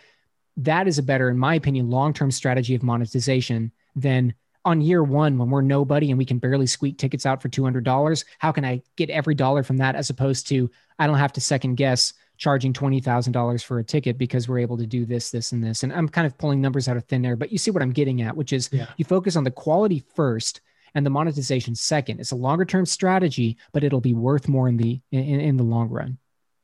that 0.59 0.87
is 0.87 0.99
a 0.99 1.02
better, 1.02 1.31
in 1.31 1.38
my 1.38 1.55
opinion, 1.55 1.88
long 1.88 2.12
term 2.12 2.31
strategy 2.31 2.75
of 2.75 2.83
monetization 2.83 3.73
than 3.97 4.35
on 4.67 4.83
year 4.83 5.02
one 5.02 5.38
when 5.38 5.49
we're 5.49 5.62
nobody 5.62 6.11
and 6.11 6.19
we 6.19 6.26
can 6.26 6.38
barely 6.38 6.67
squeak 6.67 6.99
tickets 6.99 7.25
out 7.25 7.41
for 7.41 7.49
$200. 7.49 8.25
How 8.41 8.52
can 8.52 8.67
I 8.67 8.83
get 8.97 9.09
every 9.09 9.35
dollar 9.35 9.62
from 9.62 9.79
that 9.79 9.97
as 9.97 10.11
opposed 10.11 10.49
to 10.49 10.71
I 10.99 11.07
don't 11.07 11.17
have 11.17 11.33
to 11.33 11.41
second 11.41 11.76
guess 11.76 12.12
charging 12.43 12.73
$20,000 12.73 13.63
for 13.63 13.79
a 13.79 13.85
ticket 13.85 14.19
because 14.19 14.49
we're 14.49 14.59
able 14.59 14.77
to 14.77 14.85
do 14.85 15.07
this, 15.07 15.31
this, 15.31 15.53
and 15.53 15.63
this. 15.63 15.85
And 15.85 15.93
I'm 15.93 16.09
kind 16.09 16.27
of 16.27 16.37
pulling 16.37 16.61
numbers 16.61 16.89
out 16.89 16.97
of 16.97 17.05
thin 17.05 17.25
air, 17.25 17.37
but 17.37 17.53
you 17.53 17.57
see 17.57 17.71
what 17.71 17.85
I'm 17.85 17.93
getting 17.93 18.21
at, 18.21 18.37
which 18.37 18.53
is 18.53 18.69
yeah. 18.73 18.87
you 18.97 19.05
focus 19.05 19.37
on 19.37 19.45
the 19.45 19.51
quality 19.53 20.05
first 20.17 20.61
and 20.97 21.07
the 21.07 21.11
monetization 21.11 21.77
second. 21.77 22.19
It's 22.19 22.33
a 22.33 22.37
longer 22.37 22.65
term 22.65 22.85
strategy, 22.85 23.59
but 23.71 23.85
it'll 23.85 24.01
be 24.01 24.13
worth 24.13 24.49
more 24.49 24.69
in 24.69 24.77
the 24.77 25.01
in, 25.13 25.39
in 25.39 25.57
the 25.57 25.63
long 25.63 25.89
run. 25.89 26.19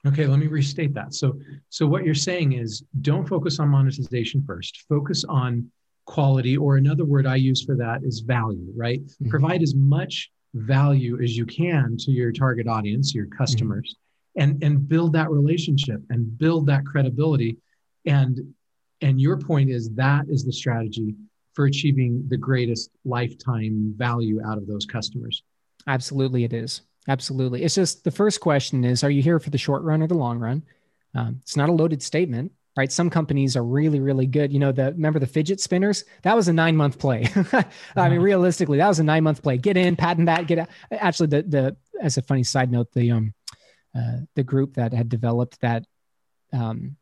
Okay, 0.04 0.26
let 0.26 0.40
me 0.40 0.48
restate 0.48 0.94
that. 0.94 1.14
So 1.14 1.38
so 1.68 1.86
what 1.86 2.04
you're 2.04 2.12
saying 2.12 2.54
is 2.54 2.82
don't 3.02 3.28
focus 3.28 3.60
on 3.60 3.68
monetization 3.68 4.42
first. 4.44 4.84
Focus 4.88 5.24
on 5.28 5.70
quality 6.06 6.56
or 6.56 6.76
another 6.76 7.04
word 7.04 7.24
I 7.24 7.36
use 7.36 7.62
for 7.64 7.76
that 7.76 8.02
is 8.02 8.18
value, 8.18 8.72
right? 8.74 9.00
Mm-hmm. 9.00 9.28
Provide 9.28 9.62
as 9.62 9.76
much 9.76 10.32
value 10.54 11.22
as 11.22 11.36
you 11.36 11.46
can 11.46 11.96
to 11.98 12.10
your 12.10 12.32
target 12.32 12.66
audience, 12.66 13.14
your 13.14 13.26
customers. 13.26 13.90
Mm-hmm 13.90 14.02
and 14.38 14.62
and 14.62 14.88
build 14.88 15.12
that 15.12 15.30
relationship 15.30 16.00
and 16.08 16.38
build 16.38 16.66
that 16.66 16.86
credibility. 16.86 17.58
And 18.06 18.54
and 19.02 19.20
your 19.20 19.36
point 19.36 19.68
is 19.68 19.90
that 19.90 20.26
is 20.28 20.44
the 20.44 20.52
strategy 20.52 21.14
for 21.52 21.66
achieving 21.66 22.24
the 22.28 22.36
greatest 22.36 22.90
lifetime 23.04 23.92
value 23.96 24.40
out 24.46 24.56
of 24.56 24.66
those 24.66 24.86
customers. 24.86 25.42
Absolutely 25.86 26.44
it 26.44 26.52
is. 26.52 26.82
Absolutely. 27.08 27.64
It's 27.64 27.74
just 27.74 28.04
the 28.04 28.10
first 28.10 28.40
question 28.40 28.84
is 28.84 29.04
are 29.04 29.10
you 29.10 29.22
here 29.22 29.40
for 29.40 29.50
the 29.50 29.58
short 29.58 29.82
run 29.82 30.02
or 30.02 30.06
the 30.06 30.14
long 30.14 30.38
run? 30.38 30.62
Um, 31.14 31.40
it's 31.42 31.56
not 31.56 31.68
a 31.68 31.72
loaded 31.72 32.02
statement 32.02 32.52
right? 32.76 32.92
Some 32.92 33.10
companies 33.10 33.56
are 33.56 33.64
really 33.64 33.98
really 33.98 34.26
good. 34.26 34.52
You 34.52 34.60
know 34.60 34.70
the 34.70 34.92
remember 34.92 35.18
the 35.18 35.26
fidget 35.26 35.60
spinners? 35.60 36.04
That 36.22 36.36
was 36.36 36.46
a 36.46 36.52
nine 36.52 36.76
month 36.76 37.00
play. 37.00 37.28
I 37.96 38.08
mean 38.08 38.20
realistically 38.20 38.78
that 38.78 38.86
was 38.86 39.00
a 39.00 39.04
nine 39.04 39.24
month 39.24 39.42
play. 39.42 39.58
Get 39.58 39.76
in 39.76 39.96
patent 39.96 40.26
that 40.26 40.46
get 40.46 40.60
out. 40.60 40.68
Actually 40.92 41.26
the 41.26 41.42
the 41.42 41.76
as 42.00 42.16
a 42.18 42.22
funny 42.22 42.44
side 42.44 42.70
note 42.70 42.92
the 42.92 43.10
um 43.10 43.34
uh, 43.98 44.18
the 44.34 44.44
group 44.44 44.74
that 44.74 44.92
had 44.92 45.08
developed 45.08 45.60
that 45.60 45.84
um, 46.52 46.96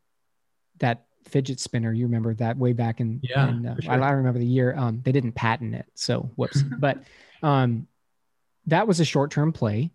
that 0.79 1.05
fidget 1.25 1.59
spinner. 1.59 1.91
You 1.93 2.05
remember 2.05 2.33
that 2.35 2.57
way 2.57 2.73
back 2.73 2.99
in, 2.99 3.19
yeah, 3.21 3.49
in, 3.49 3.65
uh, 3.65 3.75
sure. 3.79 3.91
I, 3.91 4.07
I, 4.07 4.11
remember 4.11 4.39
the 4.39 4.45
year. 4.45 4.75
Um, 4.75 5.01
they 5.03 5.11
didn't 5.11 5.33
patent 5.33 5.75
it, 5.75 5.85
so 5.95 6.31
whoops. 6.35 6.61
but 6.79 7.03
um, 7.43 7.87
that 8.65 8.87
was 8.87 8.99
a 8.99 9.05
short 9.05 9.31
term 9.31 9.53
play. 9.53 9.91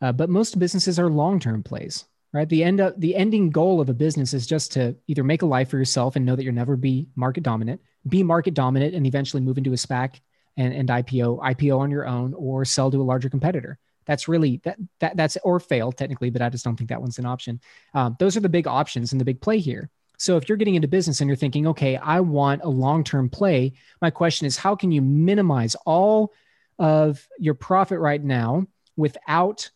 Uh, 0.00 0.12
but 0.12 0.28
most 0.28 0.58
businesses 0.58 0.98
are 0.98 1.08
long 1.08 1.40
term 1.40 1.62
plays, 1.62 2.04
right? 2.32 2.48
The 2.48 2.62
end 2.62 2.80
of, 2.80 3.00
the 3.00 3.16
ending 3.16 3.50
goal 3.50 3.80
of 3.80 3.88
a 3.88 3.94
business 3.94 4.34
is 4.34 4.46
just 4.46 4.72
to 4.72 4.96
either 5.06 5.24
make 5.24 5.42
a 5.42 5.46
life 5.46 5.70
for 5.70 5.78
yourself 5.78 6.16
and 6.16 6.26
know 6.26 6.36
that 6.36 6.44
you'll 6.44 6.54
never 6.54 6.76
be 6.76 7.08
market 7.16 7.42
dominant, 7.42 7.80
be 8.08 8.22
market 8.22 8.54
dominant, 8.54 8.94
and 8.94 9.06
eventually 9.06 9.42
move 9.42 9.58
into 9.58 9.72
a 9.72 9.76
SPAC 9.76 10.20
and, 10.56 10.74
and 10.74 10.88
IPO, 10.88 11.40
IPO 11.40 11.78
on 11.78 11.90
your 11.90 12.06
own, 12.06 12.34
or 12.34 12.64
sell 12.64 12.90
to 12.90 13.00
a 13.00 13.02
larger 13.02 13.30
competitor. 13.30 13.78
That's 14.06 14.28
really 14.28 14.60
that 14.64 14.78
that 15.00 15.16
that's 15.16 15.36
or 15.44 15.60
fail 15.60 15.92
technically, 15.92 16.30
but 16.30 16.42
I 16.42 16.48
just 16.48 16.64
don't 16.64 16.76
think 16.76 16.90
that 16.90 17.00
one's 17.00 17.18
an 17.18 17.26
option. 17.26 17.60
Um, 17.94 18.16
those 18.18 18.36
are 18.36 18.40
the 18.40 18.48
big 18.48 18.66
options 18.66 19.12
and 19.12 19.20
the 19.20 19.24
big 19.24 19.40
play 19.40 19.58
here. 19.58 19.90
So 20.16 20.36
if 20.36 20.48
you're 20.48 20.58
getting 20.58 20.76
into 20.76 20.88
business 20.88 21.20
and 21.20 21.28
you're 21.28 21.36
thinking, 21.36 21.66
okay, 21.68 21.96
I 21.96 22.20
want 22.20 22.62
a 22.62 22.68
long-term 22.68 23.30
play, 23.30 23.72
my 24.00 24.10
question 24.10 24.46
is, 24.46 24.56
how 24.56 24.76
can 24.76 24.92
you 24.92 25.02
minimize 25.02 25.74
all 25.86 26.32
of 26.78 27.26
your 27.38 27.54
profit 27.54 27.98
right 27.98 28.22
now 28.22 28.66
without 28.96 29.70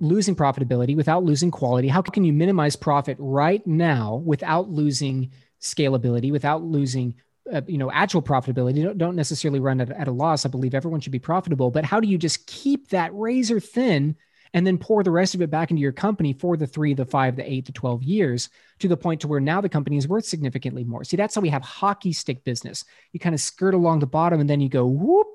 losing 0.00 0.36
profitability, 0.36 0.96
without 0.96 1.24
losing 1.24 1.50
quality? 1.50 1.88
How 1.88 2.02
can 2.02 2.24
you 2.24 2.32
minimize 2.32 2.76
profit 2.76 3.16
right 3.18 3.66
now 3.66 4.16
without 4.16 4.68
losing 4.68 5.32
scalability, 5.60 6.30
without 6.30 6.62
losing 6.62 7.14
uh, 7.52 7.62
you 7.66 7.78
know 7.78 7.90
actual 7.90 8.22
profitability. 8.22 8.82
Don't, 8.82 8.98
don't 8.98 9.16
necessarily 9.16 9.60
run 9.60 9.80
at, 9.80 9.90
at 9.90 10.08
a 10.08 10.12
loss. 10.12 10.46
I 10.46 10.48
believe 10.48 10.74
everyone 10.74 11.00
should 11.00 11.12
be 11.12 11.18
profitable 11.18 11.70
but 11.70 11.84
how 11.84 12.00
do 12.00 12.08
you 12.08 12.18
just 12.18 12.46
keep 12.46 12.88
that 12.88 13.10
razor 13.14 13.60
thin 13.60 14.16
and 14.54 14.64
then 14.64 14.78
pour 14.78 15.02
the 15.02 15.10
rest 15.10 15.34
of 15.34 15.42
it 15.42 15.50
back 15.50 15.70
into 15.70 15.80
your 15.80 15.92
company 15.92 16.32
for 16.32 16.56
the 16.56 16.66
three 16.66 16.94
the 16.94 17.04
five 17.04 17.36
the 17.36 17.50
eight 17.50 17.66
the 17.66 17.72
12 17.72 18.02
years 18.04 18.48
to 18.78 18.88
the 18.88 18.96
point 18.96 19.20
to 19.20 19.28
where 19.28 19.40
now 19.40 19.60
the 19.60 19.68
company 19.68 19.96
is 19.96 20.08
worth 20.08 20.24
significantly 20.24 20.84
more? 20.84 21.04
See 21.04 21.16
that's 21.16 21.34
how 21.34 21.40
we 21.40 21.48
have 21.50 21.62
hockey 21.62 22.12
stick 22.12 22.44
business. 22.44 22.84
You 23.12 23.20
kind 23.20 23.34
of 23.34 23.40
skirt 23.40 23.74
along 23.74 23.98
the 23.98 24.06
bottom 24.06 24.40
and 24.40 24.48
then 24.48 24.60
you 24.60 24.68
go 24.68 24.86
whoop 24.86 25.26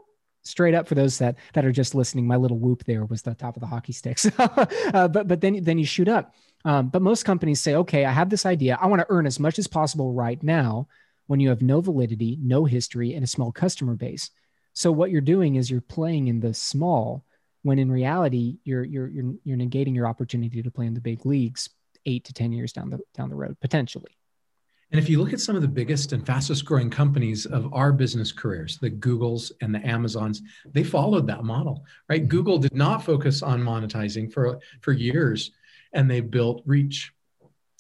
straight 0.44 0.74
up 0.74 0.88
for 0.88 0.96
those 0.96 1.18
that 1.18 1.36
that 1.54 1.66
are 1.66 1.72
just 1.72 1.94
listening. 1.94 2.26
My 2.26 2.38
little 2.38 2.58
whoop 2.58 2.86
there 2.86 3.06
was 3.06 3.22
the 3.22 3.36
top 3.36 3.58
of 3.58 3.62
the 3.62 3.68
hockey 3.68 3.94
sticks. 3.94 4.28
Uh, 4.40 5.08
but 5.08 5.28
but 5.28 5.42
then 5.42 5.62
then 5.64 5.78
you 5.78 5.86
shoot 5.86 6.08
up. 6.08 6.34
Um, 6.66 6.90
but 6.90 7.02
most 7.02 7.24
companies 7.24 7.62
say 7.62 7.76
okay 7.76 8.06
i 8.06 8.12
have 8.12 8.30
this 8.30 8.46
idea. 8.46 8.78
I 8.82 8.88
want 8.88 9.02
to 9.02 9.08
earn 9.10 9.26
as 9.26 9.40
much 9.40 9.60
as 9.60 9.68
possible 9.68 10.14
right 10.14 10.42
now 10.42 10.88
when 11.30 11.40
you 11.40 11.50
have 11.50 11.62
no 11.62 11.80
validity, 11.80 12.40
no 12.42 12.66
history, 12.66 13.14
and 13.14 13.24
a 13.24 13.28
small 13.28 13.52
customer 13.52 13.94
base. 13.94 14.32
So 14.74 14.92
what 14.92 15.12
you're 15.12 15.22
doing 15.22 15.58
is 15.58 15.70
you're 15.70 15.80
playing 15.80 16.28
in 16.28 16.40
the 16.40 16.56
small 16.56 17.24
when 17.62 17.78
in 17.78 17.92
reality 17.92 18.58
you're 18.64 18.84
you're 18.84 19.08
you're, 19.10 19.34
you're 19.44 19.58
negating 19.58 19.94
your 19.94 20.08
opportunity 20.08 20.64
to 20.64 20.72
play 20.72 20.88
in 20.88 20.96
the 20.96 21.00
big 21.00 21.28
leagues 21.28 21.70
8 22.08 22.24
to 22.24 22.34
10 22.34 22.52
years 22.52 22.74
down 22.74 22.90
the 22.90 22.98
down 23.14 23.30
the 23.30 23.36
road 23.36 23.58
potentially. 23.62 24.18
And 24.92 25.00
if 25.00 25.08
you 25.08 25.22
look 25.22 25.32
at 25.32 25.40
some 25.40 25.56
of 25.56 25.62
the 25.62 25.68
biggest 25.68 26.14
and 26.14 26.26
fastest 26.26 26.66
growing 26.66 26.90
companies 26.90 27.46
of 27.46 27.72
our 27.76 27.94
business 27.94 28.32
careers, 28.32 28.80
the 28.80 28.90
Googles 28.90 29.52
and 29.62 29.76
the 29.76 29.88
Amazons, 29.88 30.42
they 30.66 30.84
followed 30.84 31.28
that 31.28 31.44
model, 31.44 31.86
right? 32.10 32.22
Mm-hmm. 32.22 32.30
Google 32.30 32.58
did 32.58 32.74
not 32.74 33.06
focus 33.06 33.44
on 33.44 33.62
monetizing 33.62 34.34
for, 34.34 34.60
for 34.82 34.94
years 34.94 35.52
and 35.94 36.10
they 36.10 36.22
built 36.22 36.64
reach. 36.66 37.14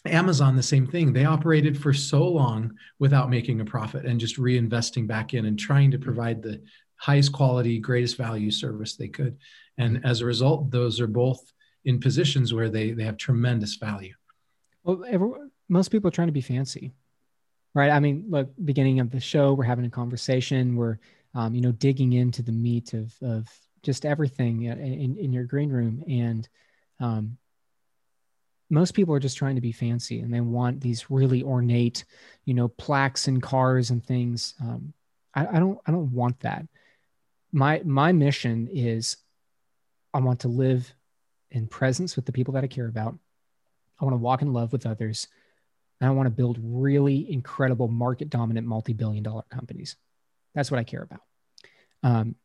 Amazon, 0.06 0.56
the 0.56 0.63
same 0.63 0.88
thing. 0.88 1.12
They 1.12 1.25
operated 1.25 1.77
for 1.77 1.94
so 1.94 2.25
long 2.25 2.74
without 3.00 3.29
making 3.29 3.60
a 3.60 3.65
profit 3.65 4.06
and 4.06 4.20
just 4.20 4.38
reinvesting 4.38 5.08
back 5.08 5.34
in 5.34 5.46
and 5.46 5.60
trying 5.60 5.91
to 5.91 6.00
provide 6.00 6.41
the 6.41 6.62
highest 6.96 7.34
quality, 7.34 7.79
greatest 7.79 8.18
value 8.18 8.51
service 8.51 8.96
they 8.96 9.08
could. 9.08 9.38
And 9.77 10.06
as 10.06 10.22
a 10.22 10.25
result, 10.25 10.72
those 10.72 11.00
are 11.00 11.08
both 11.08 11.51
in 11.86 12.00
positions 12.00 12.53
where 12.53 12.70
they, 12.70 12.91
they 12.91 13.03
have 13.03 13.18
tremendous 13.18 13.75
value. 13.75 14.13
Well, 14.84 15.03
every, 15.08 15.29
most 15.68 15.89
people 15.89 16.08
are 16.08 16.12
trying 16.12 16.27
to 16.27 16.34
be 16.34 16.41
fancy, 16.41 16.94
right? 17.74 17.89
I 17.89 18.00
mean, 18.00 18.25
look, 18.29 18.51
beginning 18.63 19.00
of 19.00 19.12
the 19.12 19.20
show, 19.20 19.53
we're 19.53 19.63
having 19.65 19.86
a 19.86 19.89
conversation. 19.89 20.75
We're, 20.75 21.00
um, 21.36 21.53
you 21.53 21.62
know, 21.62 21.72
digging 21.72 22.13
into 22.13 22.41
the 22.41 22.51
meat 22.51 22.94
of, 22.94 23.13
of 23.22 23.48
just 23.84 24.06
everything 24.06 24.63
in, 24.63 25.18
in 25.18 25.34
your 25.34 25.44
green 25.44 25.70
room. 25.70 26.03
And 26.08 26.48
um, 27.00 27.38
most 28.70 28.94
people 28.94 29.14
are 29.16 29.20
just 29.20 29.38
trying 29.38 29.56
to 29.56 29.62
be 29.62 29.72
fancy 29.72 30.20
and 30.20 30.34
they 30.34 30.42
want 30.42 30.82
these 30.82 31.10
really 31.10 31.44
ornate, 31.44 32.06
you 32.46 32.54
know, 32.54 32.68
plaques 32.68 33.28
and 33.28 33.42
cars 33.42 33.90
and 33.90 34.06
things. 34.06 34.54
Um, 34.62 34.94
I, 35.34 35.48
I 35.48 35.60
don't, 35.60 35.80
I 35.86 35.92
don't 35.92 36.12
want 36.12 36.40
that. 36.42 36.66
My, 37.52 37.82
my 37.84 38.12
mission 38.12 38.68
is 38.72 39.18
I 40.14 40.20
want 40.20 40.42
to 40.42 40.48
live 40.48 40.94
in 41.52 41.68
presence 41.68 42.16
with 42.16 42.26
the 42.26 42.32
people 42.32 42.54
that 42.54 42.64
I 42.64 42.68
care 42.68 42.88
about. 42.88 43.18
I 44.00 44.06
want 44.06 44.14
to 44.14 44.20
walk 44.20 44.42
in 44.42 44.54
love 44.54 44.72
with 44.72 44.86
others. 44.86 45.28
And 46.00 46.08
I 46.08 46.14
want 46.14 46.28
to 46.28 46.32
build 46.32 46.58
really 46.62 47.32
incredible 47.32 47.88
market 47.88 48.30
dominant 48.30 48.66
multi 48.66 48.94
billion 48.94 49.24
dollar 49.24 49.44
companies. 49.50 49.96
That's 50.56 50.72
what 50.72 50.80
I 50.80 50.84
care 50.84 51.04
about. 51.04 51.22
Um, 52.04 52.36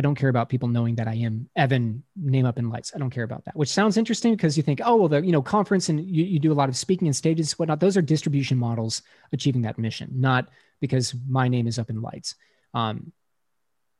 I 0.00 0.02
don't 0.02 0.14
care 0.14 0.30
about 0.30 0.48
people 0.48 0.66
knowing 0.66 0.94
that 0.94 1.06
I 1.06 1.16
am 1.16 1.50
Evan 1.54 2.02
name 2.16 2.46
up 2.46 2.58
in 2.58 2.70
lights. 2.70 2.92
I 2.94 2.98
don't 2.98 3.10
care 3.10 3.22
about 3.22 3.44
that, 3.44 3.54
which 3.54 3.68
sounds 3.68 3.98
interesting 3.98 4.32
because 4.32 4.56
you 4.56 4.62
think, 4.62 4.80
oh, 4.82 4.96
well, 4.96 5.08
the 5.08 5.22
you 5.22 5.30
know 5.30 5.42
conference 5.42 5.90
and 5.90 6.00
you, 6.00 6.24
you 6.24 6.38
do 6.38 6.50
a 6.50 6.54
lot 6.54 6.70
of 6.70 6.76
speaking 6.78 7.06
and 7.06 7.14
stages, 7.14 7.58
whatnot. 7.58 7.80
Those 7.80 7.98
are 7.98 8.02
distribution 8.02 8.56
models 8.56 9.02
achieving 9.34 9.60
that 9.60 9.78
mission, 9.78 10.08
not 10.14 10.48
because 10.80 11.14
my 11.28 11.48
name 11.48 11.66
is 11.66 11.78
up 11.78 11.90
in 11.90 12.00
lights. 12.00 12.34
Um, 12.72 13.12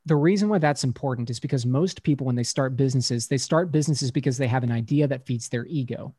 the 0.07 0.15
reason 0.15 0.49
why 0.49 0.57
that's 0.57 0.83
important 0.83 1.29
is 1.29 1.39
because 1.39 1.67
most 1.67 2.01
people, 2.01 2.25
when 2.25 2.35
they 2.35 2.41
start 2.41 2.75
businesses, 2.75 3.27
they 3.27 3.37
start 3.37 3.71
businesses 3.71 4.09
because 4.09 4.39
they 4.39 4.47
have 4.47 4.63
an 4.63 4.71
idea 4.71 5.07
that 5.07 5.27
feeds 5.27 5.49
their 5.49 5.67
ego, 5.67 6.15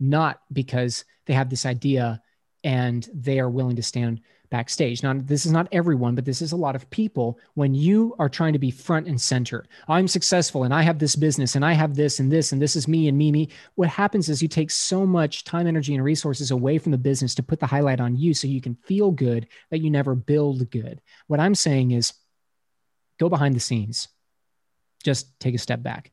not 0.00 0.40
because 0.50 1.04
they 1.26 1.34
have 1.34 1.50
this 1.50 1.66
idea 1.66 2.22
and 2.64 3.06
they 3.12 3.38
are 3.38 3.50
willing 3.50 3.76
to 3.76 3.82
stand 3.82 4.22
backstage. 4.50 5.02
Now, 5.02 5.14
this 5.14 5.46
is 5.46 5.52
not 5.52 5.68
everyone, 5.72 6.14
but 6.14 6.24
this 6.24 6.42
is 6.42 6.52
a 6.52 6.56
lot 6.56 6.76
of 6.76 6.88
people. 6.90 7.38
When 7.54 7.74
you 7.74 8.14
are 8.18 8.28
trying 8.28 8.52
to 8.52 8.58
be 8.58 8.70
front 8.70 9.06
and 9.06 9.20
center, 9.20 9.64
I'm 9.88 10.08
successful 10.08 10.64
and 10.64 10.72
I 10.72 10.82
have 10.82 10.98
this 10.98 11.16
business 11.16 11.54
and 11.54 11.64
I 11.64 11.72
have 11.72 11.94
this 11.94 12.20
and 12.20 12.30
this 12.30 12.52
and 12.52 12.60
this 12.60 12.76
is 12.76 12.88
me 12.88 13.08
and 13.08 13.16
me, 13.16 13.32
me. 13.32 13.48
What 13.74 13.88
happens 13.88 14.28
is 14.28 14.42
you 14.42 14.48
take 14.48 14.70
so 14.70 15.06
much 15.06 15.44
time, 15.44 15.66
energy, 15.66 15.94
and 15.94 16.04
resources 16.04 16.50
away 16.50 16.78
from 16.78 16.92
the 16.92 16.98
business 16.98 17.34
to 17.36 17.42
put 17.42 17.60
the 17.60 17.66
highlight 17.66 18.00
on 18.00 18.16
you 18.16 18.34
so 18.34 18.46
you 18.46 18.60
can 18.60 18.74
feel 18.74 19.10
good 19.10 19.48
that 19.70 19.80
you 19.80 19.90
never 19.90 20.14
build 20.14 20.70
good. 20.70 21.00
What 21.26 21.40
I'm 21.40 21.54
saying 21.54 21.90
is 21.90 22.12
go 23.18 23.28
behind 23.28 23.56
the 23.56 23.60
scenes, 23.60 24.08
just 25.02 25.38
take 25.40 25.54
a 25.54 25.58
step 25.58 25.82
back. 25.82 26.12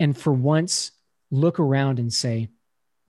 And 0.00 0.16
for 0.16 0.32
once, 0.32 0.92
look 1.30 1.60
around 1.60 1.98
and 1.98 2.12
say, 2.12 2.48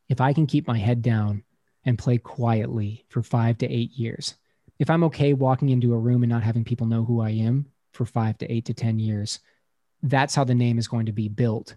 if 0.09 0.21
I 0.21 0.33
can 0.33 0.47
keep 0.47 0.67
my 0.67 0.77
head 0.77 1.01
down 1.01 1.43
and 1.85 1.97
play 1.97 2.17
quietly 2.17 3.05
for 3.09 3.21
five 3.21 3.57
to 3.59 3.71
eight 3.71 3.91
years, 3.91 4.35
if 4.79 4.89
I'm 4.89 5.03
okay 5.05 5.33
walking 5.33 5.69
into 5.69 5.93
a 5.93 5.97
room 5.99 6.23
and 6.23 6.29
not 6.29 6.43
having 6.43 6.63
people 6.63 6.87
know 6.87 7.03
who 7.03 7.21
I 7.21 7.31
am 7.31 7.67
for 7.91 8.05
five 8.05 8.37
to 8.39 8.51
eight 8.51 8.65
to 8.65 8.73
10 8.73 8.99
years, 8.99 9.39
that's 10.01 10.35
how 10.35 10.43
the 10.43 10.55
name 10.55 10.77
is 10.77 10.87
going 10.87 11.05
to 11.05 11.11
be 11.11 11.29
built 11.29 11.75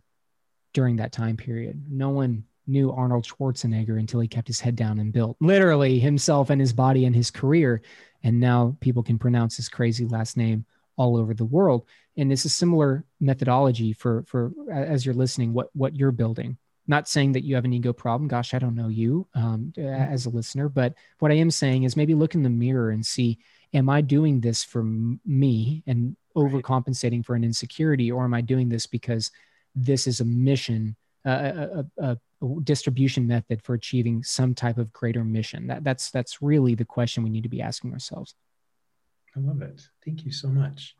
during 0.72 0.96
that 0.96 1.12
time 1.12 1.36
period. 1.36 1.84
No 1.88 2.10
one 2.10 2.44
knew 2.66 2.90
Arnold 2.90 3.24
Schwarzenegger 3.24 3.98
until 3.98 4.20
he 4.20 4.28
kept 4.28 4.48
his 4.48 4.60
head 4.60 4.76
down 4.76 4.98
and 4.98 5.12
built 5.12 5.36
literally 5.40 5.98
himself 5.98 6.50
and 6.50 6.60
his 6.60 6.72
body 6.72 7.04
and 7.04 7.14
his 7.14 7.30
career. 7.30 7.82
And 8.22 8.40
now 8.40 8.76
people 8.80 9.02
can 9.02 9.18
pronounce 9.18 9.56
his 9.56 9.68
crazy 9.68 10.04
last 10.04 10.36
name 10.36 10.64
all 10.96 11.16
over 11.16 11.34
the 11.34 11.44
world. 11.44 11.86
And 12.16 12.32
it's 12.32 12.44
a 12.44 12.50
similar 12.50 13.04
methodology 13.20 13.92
for 13.92 14.24
for 14.26 14.52
as 14.70 15.04
you're 15.04 15.14
listening, 15.14 15.52
what 15.52 15.68
what 15.74 15.94
you're 15.94 16.12
building. 16.12 16.56
Not 16.88 17.08
saying 17.08 17.32
that 17.32 17.44
you 17.44 17.54
have 17.56 17.64
an 17.64 17.72
ego 17.72 17.92
problem. 17.92 18.28
Gosh, 18.28 18.54
I 18.54 18.58
don't 18.58 18.74
know 18.74 18.88
you 18.88 19.26
um, 19.34 19.72
mm-hmm. 19.76 20.12
as 20.12 20.26
a 20.26 20.30
listener, 20.30 20.68
but 20.68 20.94
what 21.18 21.32
I 21.32 21.34
am 21.34 21.50
saying 21.50 21.82
is 21.82 21.96
maybe 21.96 22.14
look 22.14 22.34
in 22.34 22.42
the 22.42 22.50
mirror 22.50 22.90
and 22.90 23.04
see: 23.04 23.38
Am 23.74 23.88
I 23.88 24.00
doing 24.00 24.40
this 24.40 24.62
for 24.62 24.82
me 24.84 25.82
and 25.86 26.16
overcompensating 26.36 27.24
for 27.24 27.34
an 27.34 27.44
insecurity, 27.44 28.12
or 28.12 28.24
am 28.24 28.34
I 28.34 28.40
doing 28.40 28.68
this 28.68 28.86
because 28.86 29.30
this 29.74 30.06
is 30.06 30.20
a 30.20 30.24
mission, 30.24 30.96
a, 31.24 31.84
a, 31.98 32.02
a, 32.04 32.18
distribution 32.62 33.26
method 33.26 33.62
for 33.62 33.74
achieving 33.74 34.22
some 34.22 34.54
type 34.54 34.78
of 34.78 34.92
greater 34.92 35.24
mission? 35.24 35.66
That, 35.66 35.82
that's 35.82 36.10
that's 36.10 36.40
really 36.40 36.74
the 36.76 36.84
question 36.84 37.24
we 37.24 37.30
need 37.30 37.42
to 37.42 37.48
be 37.48 37.62
asking 37.62 37.92
ourselves. 37.92 38.34
I 39.36 39.40
love 39.40 39.60
it. 39.60 39.82
Thank 40.04 40.24
you 40.24 40.30
so 40.30 40.48
much. 40.48 40.96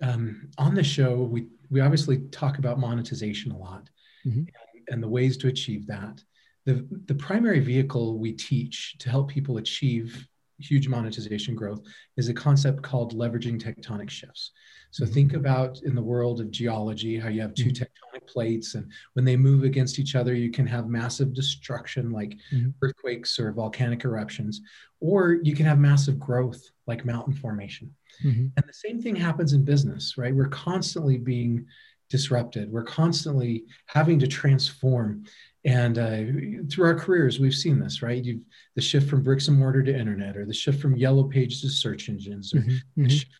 Um, 0.00 0.48
on 0.56 0.74
the 0.74 0.82
show, 0.82 1.16
we 1.16 1.48
we 1.70 1.80
obviously 1.80 2.20
talk 2.30 2.56
about 2.56 2.78
monetization 2.78 3.52
a 3.52 3.58
lot 3.58 3.90
mm-hmm. 4.26 4.44
And, 4.88 5.02
the 5.02 5.08
ways 5.08 5.36
to 5.38 5.48
achieve 5.48 5.86
that. 5.86 6.22
The, 6.64 6.86
the 7.06 7.14
primary 7.14 7.60
vehicle 7.60 8.18
we 8.18 8.32
teach 8.32 8.96
to 8.98 9.10
help 9.10 9.28
people 9.28 9.56
achieve 9.56 10.28
huge 10.58 10.88
monetization 10.88 11.54
growth 11.54 11.82
is 12.16 12.28
a 12.28 12.34
concept 12.34 12.82
called 12.82 13.14
leveraging 13.14 13.60
tectonic 13.60 14.10
shifts. 14.10 14.52
So 14.90 15.04
mm-hmm. 15.04 15.12
think 15.12 15.32
about 15.32 15.80
in 15.82 15.94
the 15.94 16.02
world 16.02 16.40
of 16.40 16.50
geology 16.50 17.18
how 17.18 17.28
you 17.28 17.40
have 17.40 17.54
2 17.54 17.64
mm-hmm. 17.64 17.82
tectonic 17.82 18.26
plates, 18.26 18.74
and 18.74 18.90
when 19.14 19.24
they 19.24 19.36
move 19.36 19.64
against 19.64 19.98
each 19.98 20.14
other, 20.14 20.34
you 20.34 20.50
can 20.50 20.66
have 20.66 20.86
massive 20.88 21.34
destruction 21.34 22.10
like 22.10 22.38
mm-hmm. 22.52 22.70
earthquakes 22.82 23.38
or 23.38 23.52
volcanic 23.52 24.04
eruptions, 24.04 24.60
or 25.00 25.38
you 25.42 25.54
can 25.54 25.66
have 25.66 25.78
massive 25.78 26.18
growth 26.18 26.62
like 26.86 27.04
mountain 27.04 27.34
formation. 27.34 27.90
Mm-hmm. 28.24 28.46
And 28.56 28.64
the 28.66 28.72
same 28.72 29.00
thing 29.00 29.16
happens 29.16 29.52
in 29.52 29.64
business, 29.64 30.16
right? 30.18 30.34
We're 30.34 30.48
constantly 30.48 31.18
being 31.18 31.66
disrupted. 32.12 32.70
We're 32.70 32.84
constantly 32.84 33.64
having 33.86 34.18
to 34.20 34.26
transform. 34.28 35.24
And 35.64 35.98
uh, 35.98 36.66
through 36.70 36.84
our 36.84 36.94
careers, 36.94 37.40
we've 37.40 37.54
seen 37.54 37.80
this, 37.80 38.02
right? 38.02 38.22
You've 38.22 38.42
the 38.76 38.82
shift 38.82 39.08
from 39.08 39.22
bricks 39.22 39.48
and 39.48 39.58
mortar 39.58 39.82
to 39.82 39.98
internet, 39.98 40.36
or 40.36 40.44
the 40.44 40.52
shift 40.52 40.80
from 40.80 40.94
yellow 40.94 41.24
pages 41.24 41.62
to 41.62 41.70
search 41.70 42.08
engines, 42.08 42.54
or 42.54 42.58
mm-hmm. 42.58 42.68
the 42.96 43.02
mm-hmm. 43.02 43.08
shift 43.08 43.32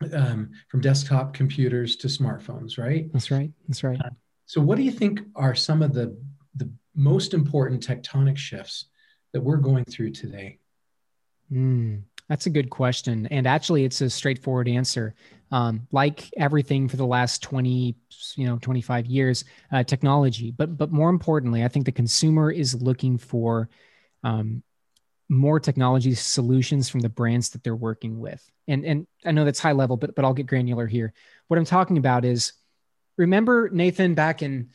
from, 0.00 0.14
um, 0.14 0.50
from 0.68 0.80
desktop 0.80 1.34
computers 1.34 1.96
to 1.96 2.08
smartphones, 2.08 2.78
right? 2.78 3.10
That's 3.12 3.30
right. 3.30 3.52
That's 3.68 3.84
right. 3.84 4.00
Uh, 4.04 4.10
so, 4.46 4.60
what 4.60 4.76
do 4.76 4.82
you 4.82 4.90
think 4.90 5.20
are 5.36 5.54
some 5.54 5.82
of 5.82 5.94
the 5.94 6.18
the 6.56 6.68
most 6.96 7.32
important 7.32 7.86
tectonic 7.86 8.36
shifts 8.36 8.86
that 9.32 9.40
we're 9.40 9.58
going 9.58 9.84
through 9.84 10.10
today? 10.10 10.58
Mm, 11.52 12.02
that's 12.28 12.46
a 12.46 12.50
good 12.50 12.70
question, 12.70 13.26
and 13.26 13.46
actually, 13.46 13.84
it's 13.84 14.00
a 14.00 14.10
straightforward 14.10 14.66
answer 14.66 15.14
um, 15.50 15.86
like 15.92 16.28
everything 16.36 16.88
for 16.88 16.96
the 16.96 17.06
last 17.06 17.42
20 17.42 17.96
you 18.36 18.46
know 18.46 18.58
25 18.58 19.06
years 19.06 19.44
uh, 19.72 19.82
technology. 19.82 20.50
But 20.50 20.76
but 20.76 20.92
more 20.92 21.10
importantly 21.10 21.64
i 21.64 21.68
think 21.68 21.86
the 21.86 21.92
consumer 21.92 22.50
is 22.50 22.80
looking 22.80 23.18
for 23.18 23.68
um, 24.24 24.62
more 25.28 25.60
technology 25.60 26.14
solutions 26.14 26.88
from 26.88 27.00
the 27.00 27.08
brands 27.08 27.50
that 27.50 27.62
they're 27.62 27.76
working 27.76 28.18
with. 28.18 28.44
And 28.66 28.84
and 28.84 29.06
i 29.24 29.32
know 29.32 29.44
that's 29.44 29.60
high 29.60 29.72
level 29.72 29.96
but 29.96 30.14
but 30.14 30.24
i'll 30.24 30.34
get 30.34 30.46
granular 30.46 30.86
here. 30.86 31.12
What 31.48 31.58
i'm 31.58 31.64
talking 31.64 31.98
about 31.98 32.24
is 32.24 32.52
remember 33.16 33.68
nathan 33.70 34.14
back 34.14 34.42
in 34.42 34.70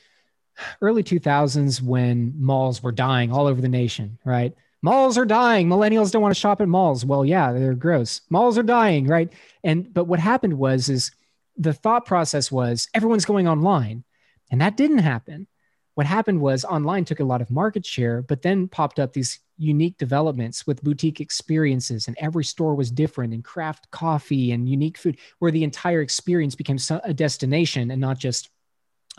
early 0.82 1.04
2000s 1.04 1.82
when 1.82 2.34
malls 2.38 2.84
were 2.84 2.92
dying 2.92 3.32
all 3.32 3.48
over 3.48 3.62
the 3.62 3.70
nation 3.70 4.20
right 4.24 4.54
malls 4.84 5.18
are 5.18 5.26
dying. 5.26 5.68
Millennials 5.68 6.12
don't 6.12 6.22
want 6.22 6.36
to 6.36 6.40
shop 6.40 6.62
at 6.62 6.68
malls. 6.68 7.04
Well, 7.04 7.26
yeah, 7.26 7.52
they're 7.52 7.74
gross. 7.74 8.22
Malls 8.30 8.60
are 8.60 8.64
dying, 8.64 9.08
right? 9.08 9.34
And 9.64 9.92
but 9.92 10.04
what 10.04 10.20
happened 10.20 10.54
was 10.54 10.90
is 10.90 11.10
the 11.58 11.74
thought 11.74 12.06
process 12.06 12.52
was 12.52 12.88
everyone's 12.94 13.26
going 13.26 13.48
online. 13.48 14.04
And 14.52 14.62
that 14.62 14.78
didn't 14.78 15.00
happen. 15.00 15.48
What 15.96 16.06
happened 16.06 16.42
was 16.42 16.66
online 16.66 17.06
took 17.06 17.20
a 17.20 17.24
lot 17.24 17.42
of 17.42 17.50
market 17.50 17.86
share, 17.86 18.22
but 18.22 18.42
then 18.42 18.68
popped 18.68 19.00
up 19.00 19.14
these 19.14 19.40
unique 19.58 19.98
developments 19.98 20.66
with 20.66 20.84
boutique 20.84 21.22
experiences, 21.22 22.08
and 22.08 22.18
every 22.20 22.44
store 22.44 22.74
was 22.74 22.90
different, 22.90 23.34
and 23.34 23.44
craft 23.44 23.90
coffee 23.92 24.52
and 24.52 24.68
unique 24.68 24.98
food, 24.98 25.18
where 25.38 25.52
the 25.52 25.64
entire 25.64 26.02
experience 26.02 26.56
became 26.56 26.78
a 27.04 27.14
destination 27.14 27.92
and 27.92 28.02
not 28.02 28.18
just 28.18 28.50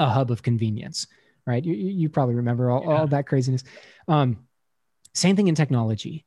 a 0.00 0.08
hub 0.08 0.32
of 0.32 0.42
convenience, 0.42 1.06
right? 1.46 1.64
You, 1.64 1.74
you 1.74 2.08
probably 2.08 2.34
remember 2.34 2.70
all, 2.70 2.82
yeah. 2.82 2.98
all 2.98 3.06
that 3.06 3.28
craziness. 3.28 3.62
Um, 4.08 4.38
same 5.14 5.36
thing 5.36 5.48
in 5.48 5.54
technology. 5.54 6.24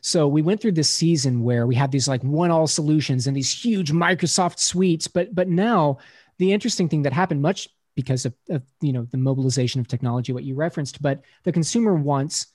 So 0.00 0.26
we 0.26 0.42
went 0.42 0.60
through 0.60 0.72
this 0.72 0.90
season 0.90 1.44
where 1.44 1.66
we 1.66 1.74
had 1.74 1.92
these 1.92 2.08
like 2.08 2.22
one 2.22 2.50
all 2.50 2.66
solutions 2.66 3.26
and 3.26 3.36
these 3.36 3.52
huge 3.52 3.92
Microsoft 3.92 4.58
suites, 4.58 5.06
but 5.06 5.34
but 5.34 5.48
now 5.48 5.98
the 6.38 6.52
interesting 6.52 6.88
thing 6.88 7.02
that 7.02 7.12
happened 7.12 7.42
much 7.42 7.68
because 7.94 8.24
of, 8.24 8.34
of 8.48 8.62
you 8.80 8.92
know 8.92 9.04
the 9.10 9.18
mobilization 9.18 9.80
of 9.80 9.86
technology, 9.86 10.32
what 10.32 10.44
you 10.44 10.54
referenced, 10.54 11.02
but 11.02 11.22
the 11.44 11.52
consumer 11.52 11.94
wants 11.94 12.46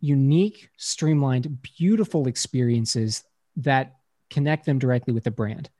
unique, 0.00 0.68
streamlined, 0.76 1.62
beautiful 1.62 2.26
experiences 2.26 3.22
that 3.56 3.96
connect 4.28 4.66
them 4.66 4.78
directly 4.78 5.14
with 5.14 5.24
the 5.24 5.30
brand. 5.30 5.70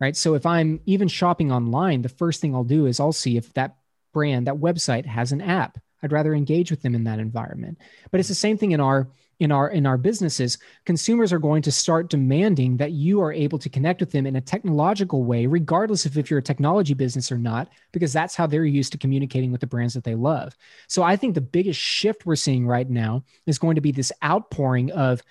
Right. 0.00 0.16
So 0.16 0.34
if 0.34 0.46
I'm 0.46 0.80
even 0.86 1.06
shopping 1.06 1.52
online, 1.52 2.02
the 2.02 2.08
first 2.08 2.40
thing 2.40 2.54
I'll 2.54 2.64
do 2.64 2.86
is 2.86 2.98
I'll 2.98 3.12
see 3.12 3.36
if 3.36 3.52
that 3.52 3.76
brand, 4.12 4.48
that 4.48 4.56
website 4.56 5.06
has 5.06 5.30
an 5.30 5.40
app. 5.40 5.78
I'd 6.02 6.12
rather 6.12 6.34
engage 6.34 6.70
with 6.70 6.82
them 6.82 6.94
in 6.94 7.04
that 7.04 7.18
environment. 7.18 7.78
But 8.10 8.20
it's 8.20 8.28
the 8.28 8.34
same 8.34 8.58
thing 8.58 8.72
in 8.72 8.80
our 8.80 9.08
in 9.42 9.50
our 9.50 9.70
in 9.70 9.86
our 9.86 9.96
businesses 9.96 10.56
consumers 10.86 11.32
are 11.32 11.38
going 11.38 11.62
to 11.62 11.72
start 11.72 12.08
demanding 12.08 12.76
that 12.76 12.92
you 12.92 13.20
are 13.20 13.32
able 13.32 13.58
to 13.58 13.68
connect 13.68 13.98
with 13.98 14.12
them 14.12 14.24
in 14.24 14.36
a 14.36 14.40
technological 14.40 15.24
way 15.24 15.46
regardless 15.46 16.06
of 16.06 16.16
if 16.16 16.30
you're 16.30 16.38
a 16.38 16.42
technology 16.42 16.94
business 16.94 17.32
or 17.32 17.38
not 17.38 17.68
because 17.90 18.12
that's 18.12 18.36
how 18.36 18.46
they're 18.46 18.64
used 18.64 18.92
to 18.92 18.98
communicating 18.98 19.50
with 19.50 19.60
the 19.60 19.66
brands 19.66 19.94
that 19.94 20.04
they 20.04 20.14
love 20.14 20.56
so 20.86 21.02
i 21.02 21.16
think 21.16 21.34
the 21.34 21.40
biggest 21.40 21.80
shift 21.80 22.24
we're 22.24 22.36
seeing 22.36 22.66
right 22.66 22.88
now 22.88 23.24
is 23.46 23.58
going 23.58 23.74
to 23.74 23.80
be 23.80 23.90
this 23.90 24.12
outpouring 24.22 24.92
of 24.92 25.22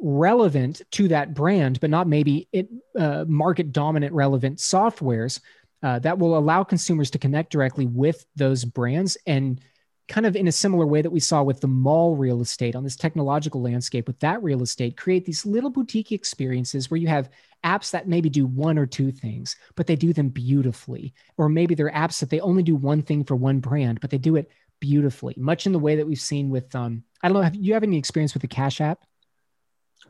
relevant 0.00 0.82
to 0.90 1.06
that 1.06 1.32
brand 1.32 1.78
but 1.78 1.90
not 1.90 2.08
maybe 2.08 2.48
it 2.52 2.68
uh, 2.98 3.24
market 3.28 3.70
dominant 3.70 4.12
relevant 4.12 4.58
softwares 4.58 5.40
uh, 5.84 5.98
that 6.00 6.18
will 6.18 6.36
allow 6.36 6.64
consumers 6.64 7.10
to 7.10 7.18
connect 7.18 7.52
directly 7.52 7.86
with 7.86 8.24
those 8.34 8.64
brands 8.64 9.16
and 9.26 9.60
kind 10.08 10.26
of 10.26 10.36
in 10.36 10.48
a 10.48 10.52
similar 10.52 10.86
way 10.86 11.00
that 11.00 11.10
we 11.10 11.20
saw 11.20 11.42
with 11.42 11.60
the 11.60 11.68
mall 11.68 12.16
real 12.16 12.40
estate 12.40 12.74
on 12.74 12.84
this 12.84 12.96
technological 12.96 13.62
landscape 13.62 14.06
with 14.06 14.18
that 14.20 14.42
real 14.42 14.62
estate 14.62 14.96
create 14.96 15.24
these 15.24 15.46
little 15.46 15.70
boutique 15.70 16.12
experiences 16.12 16.90
where 16.90 16.98
you 16.98 17.06
have 17.06 17.30
apps 17.64 17.90
that 17.92 18.08
maybe 18.08 18.28
do 18.28 18.44
one 18.44 18.78
or 18.78 18.86
two 18.86 19.12
things 19.12 19.56
but 19.76 19.86
they 19.86 19.96
do 19.96 20.12
them 20.12 20.28
beautifully. 20.28 21.14
Or 21.36 21.48
maybe 21.48 21.74
they're 21.74 21.90
apps 21.90 22.20
that 22.20 22.30
they 22.30 22.40
only 22.40 22.62
do 22.62 22.74
one 22.74 23.02
thing 23.02 23.24
for 23.24 23.36
one 23.36 23.60
brand 23.60 24.00
but 24.00 24.10
they 24.10 24.18
do 24.18 24.36
it 24.36 24.50
beautifully 24.80 25.34
much 25.36 25.66
in 25.66 25.72
the 25.72 25.78
way 25.78 25.94
that 25.94 26.06
we've 26.06 26.18
seen 26.18 26.50
with 26.50 26.74
um 26.74 27.04
i 27.22 27.28
don't 27.28 27.36
know 27.36 27.42
have 27.42 27.54
you 27.54 27.72
have 27.72 27.84
any 27.84 27.96
experience 27.96 28.34
with 28.34 28.40
the 28.40 28.48
cash 28.48 28.80
app? 28.80 29.04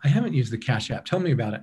I 0.02 0.08
haven't 0.08 0.32
used 0.32 0.50
the 0.50 0.58
cash 0.58 0.90
app. 0.90 1.04
Tell 1.04 1.20
me 1.20 1.32
about 1.32 1.52
it 1.52 1.60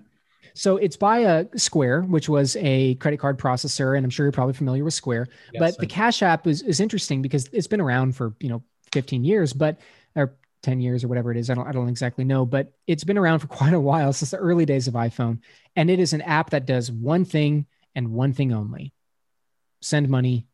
so 0.59 0.75
it's 0.75 0.97
by 0.97 1.19
a 1.19 1.45
Square, 1.55 2.01
which 2.01 2.27
was 2.27 2.57
a 2.59 2.95
credit 2.95 3.17
card 3.17 3.39
processor, 3.39 3.95
and 3.95 4.03
I'm 4.05 4.09
sure 4.09 4.25
you're 4.25 4.33
probably 4.33 4.55
familiar 4.55 4.83
with 4.83 4.93
Square. 4.93 5.29
Yes, 5.53 5.61
but 5.61 5.77
the 5.77 5.87
Cash 5.87 6.21
App 6.21 6.45
is, 6.47 6.61
is 6.63 6.81
interesting 6.81 7.21
because 7.21 7.47
it's 7.53 7.67
been 7.67 7.79
around 7.79 8.17
for 8.17 8.35
you 8.41 8.49
know 8.49 8.61
15 8.91 9.23
years, 9.23 9.53
but 9.53 9.79
or 10.17 10.35
10 10.63 10.81
years 10.81 11.05
or 11.05 11.07
whatever 11.07 11.31
it 11.31 11.37
is. 11.37 11.49
I 11.49 11.53
don't 11.53 11.65
I 11.65 11.71
don't 11.71 11.87
exactly 11.87 12.25
know, 12.25 12.45
but 12.45 12.73
it's 12.87 13.05
been 13.05 13.17
around 13.17 13.39
for 13.39 13.47
quite 13.59 13.73
a 13.73 13.79
while 13.79 14.11
since 14.11 14.31
the 14.31 14.37
early 14.37 14.65
days 14.65 14.89
of 14.89 14.95
iPhone, 14.95 15.39
and 15.77 15.89
it 15.89 15.97
is 15.97 16.11
an 16.11 16.23
app 16.23 16.49
that 16.49 16.65
does 16.65 16.91
one 16.91 17.23
thing 17.23 17.65
and 17.95 18.11
one 18.11 18.33
thing 18.33 18.51
only: 18.51 18.93
send 19.81 20.09
money, 20.09 20.45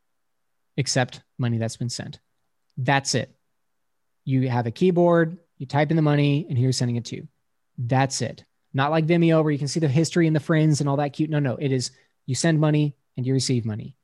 accept 0.78 1.24
money 1.40 1.58
that's 1.58 1.78
been 1.78 1.90
sent. 1.90 2.20
That's 2.78 3.16
it. 3.16 3.36
You 4.24 4.50
have 4.50 4.68
a 4.68 4.72
keyboard, 4.72 5.40
you 5.58 5.66
type 5.66 5.90
in 5.90 5.96
the 5.96 6.04
money, 6.04 6.46
and 6.48 6.60
here 6.60 6.66
you're 6.66 6.74
sending 6.74 6.98
it 6.98 7.06
to. 7.06 7.28
That's 7.80 8.22
it. 8.22 8.46
Not 8.76 8.92
like 8.92 9.08
Venmo 9.08 9.42
where 9.42 9.54
you 9.54 9.58
can 9.58 9.70
see 9.70 9.80
the 9.80 9.88
history 9.88 10.28
and 10.28 10.36
the 10.36 10.42
friends 10.42 10.82
and 10.82 10.90
all 10.90 10.98
that 10.98 11.14
cute. 11.14 11.30
No, 11.30 11.40
no, 11.40 11.56
it 11.56 11.72
is 11.72 11.92
you 12.26 12.36
send 12.36 12.60
money 12.60 12.94
and 13.16 13.26
you 13.26 13.34
receive 13.34 13.66
money. 13.66 13.96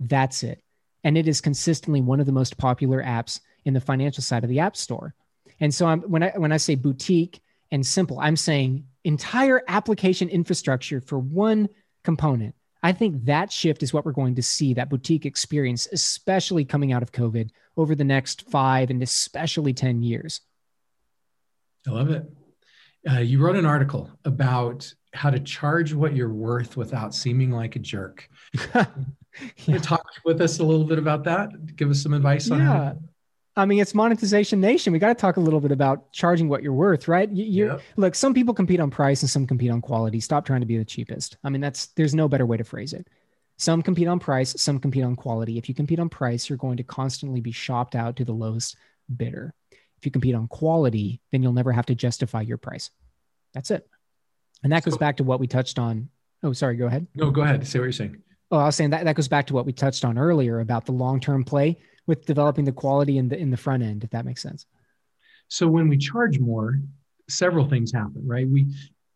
That's 0.00 0.42
it. 0.42 0.60
And 1.04 1.16
it 1.16 1.28
is 1.28 1.40
consistently 1.40 2.00
one 2.00 2.18
of 2.18 2.26
the 2.26 2.32
most 2.32 2.58
popular 2.58 3.00
apps 3.00 3.38
in 3.64 3.74
the 3.74 3.80
financial 3.80 4.24
side 4.24 4.42
of 4.42 4.50
the 4.50 4.58
App 4.58 4.76
Store. 4.76 5.14
And 5.60 5.72
so 5.72 5.86
I'm, 5.86 6.00
when 6.02 6.24
I 6.24 6.30
when 6.30 6.50
I 6.50 6.56
say 6.56 6.74
boutique 6.74 7.40
and 7.70 7.86
simple, 7.86 8.18
I'm 8.18 8.34
saying 8.34 8.86
entire 9.04 9.62
application 9.68 10.28
infrastructure 10.28 11.00
for 11.00 11.20
one 11.20 11.68
component. 12.02 12.56
I 12.82 12.92
think 12.92 13.24
that 13.26 13.52
shift 13.52 13.84
is 13.84 13.94
what 13.94 14.04
we're 14.04 14.12
going 14.12 14.34
to 14.34 14.42
see 14.42 14.74
that 14.74 14.90
boutique 14.90 15.26
experience, 15.26 15.86
especially 15.92 16.64
coming 16.64 16.92
out 16.92 17.04
of 17.04 17.12
COVID 17.12 17.50
over 17.76 17.94
the 17.94 18.04
next 18.04 18.50
five 18.50 18.90
and 18.90 19.00
especially 19.00 19.74
10 19.74 20.02
years. 20.02 20.40
I 21.86 21.92
love 21.92 22.10
it 22.10 22.28
uh, 23.10 23.18
you 23.18 23.40
wrote 23.40 23.56
an 23.56 23.66
article 23.66 24.10
about 24.24 24.92
how 25.14 25.30
to 25.30 25.40
charge 25.40 25.92
what 25.92 26.14
you're 26.14 26.32
worth 26.32 26.76
without 26.76 27.14
seeming 27.14 27.50
like 27.50 27.76
a 27.76 27.78
jerk. 27.78 28.28
yeah. 28.74 28.86
Can 29.56 29.74
you 29.74 29.78
talk 29.78 30.04
with 30.24 30.40
us 30.40 30.58
a 30.58 30.64
little 30.64 30.84
bit 30.84 30.98
about 30.98 31.24
that? 31.24 31.76
Give 31.76 31.90
us 31.90 32.02
some 32.02 32.12
advice 32.12 32.50
on 32.50 32.60
yeah. 32.60 32.92
I 33.56 33.66
mean, 33.66 33.80
it's 33.80 33.94
monetization 33.94 34.60
nation. 34.60 34.92
We 34.92 35.00
got 35.00 35.08
to 35.08 35.14
talk 35.16 35.36
a 35.36 35.40
little 35.40 35.60
bit 35.60 35.72
about 35.72 36.12
charging 36.12 36.48
what 36.48 36.62
you're 36.62 36.72
worth, 36.72 37.08
right? 37.08 37.28
You, 37.28 37.66
yep. 37.66 37.82
Look, 37.96 38.14
some 38.14 38.32
people 38.32 38.54
compete 38.54 38.78
on 38.78 38.88
price 38.88 39.22
and 39.22 39.28
some 39.28 39.48
compete 39.48 39.72
on 39.72 39.80
quality. 39.80 40.20
Stop 40.20 40.46
trying 40.46 40.60
to 40.60 40.66
be 40.66 40.78
the 40.78 40.84
cheapest. 40.84 41.36
I 41.42 41.50
mean, 41.50 41.60
that's 41.60 41.86
there's 41.88 42.14
no 42.14 42.28
better 42.28 42.46
way 42.46 42.56
to 42.56 42.62
phrase 42.62 42.92
it. 42.92 43.08
Some 43.56 43.82
compete 43.82 44.06
on 44.06 44.20
price, 44.20 44.60
some 44.60 44.78
compete 44.78 45.02
on 45.02 45.16
quality. 45.16 45.58
If 45.58 45.68
you 45.68 45.74
compete 45.74 45.98
on 45.98 46.08
price, 46.08 46.48
you're 46.48 46.58
going 46.58 46.76
to 46.76 46.84
constantly 46.84 47.40
be 47.40 47.50
shopped 47.50 47.96
out 47.96 48.14
to 48.16 48.24
the 48.24 48.32
lowest 48.32 48.76
bidder. 49.16 49.52
If 49.98 50.06
you 50.06 50.10
compete 50.10 50.34
on 50.34 50.48
quality, 50.48 51.20
then 51.32 51.42
you'll 51.42 51.52
never 51.52 51.72
have 51.72 51.86
to 51.86 51.94
justify 51.94 52.42
your 52.42 52.56
price. 52.56 52.90
That's 53.54 53.70
it. 53.70 53.88
And 54.62 54.72
that 54.72 54.84
so, 54.84 54.90
goes 54.90 54.98
back 54.98 55.16
to 55.18 55.24
what 55.24 55.40
we 55.40 55.46
touched 55.46 55.78
on. 55.78 56.08
Oh, 56.42 56.52
sorry, 56.52 56.76
go 56.76 56.86
ahead. 56.86 57.06
No, 57.14 57.30
go 57.30 57.42
ahead. 57.42 57.66
Say 57.66 57.78
what 57.78 57.84
you're 57.84 57.92
saying. 57.92 58.22
Oh, 58.50 58.58
I 58.58 58.66
was 58.66 58.76
saying 58.76 58.90
that 58.90 59.04
that 59.04 59.16
goes 59.16 59.28
back 59.28 59.46
to 59.48 59.54
what 59.54 59.66
we 59.66 59.72
touched 59.72 60.04
on 60.04 60.16
earlier 60.16 60.60
about 60.60 60.86
the 60.86 60.92
long-term 60.92 61.44
play 61.44 61.78
with 62.06 62.24
developing 62.24 62.64
the 62.64 62.72
quality 62.72 63.18
in 63.18 63.28
the 63.28 63.36
in 63.36 63.50
the 63.50 63.56
front 63.56 63.82
end, 63.82 64.04
if 64.04 64.10
that 64.10 64.24
makes 64.24 64.42
sense. 64.42 64.66
So 65.48 65.66
when 65.66 65.88
we 65.88 65.98
charge 65.98 66.38
more, 66.38 66.80
several 67.28 67.68
things 67.68 67.92
happen, 67.92 68.22
right? 68.26 68.48
We 68.48 68.66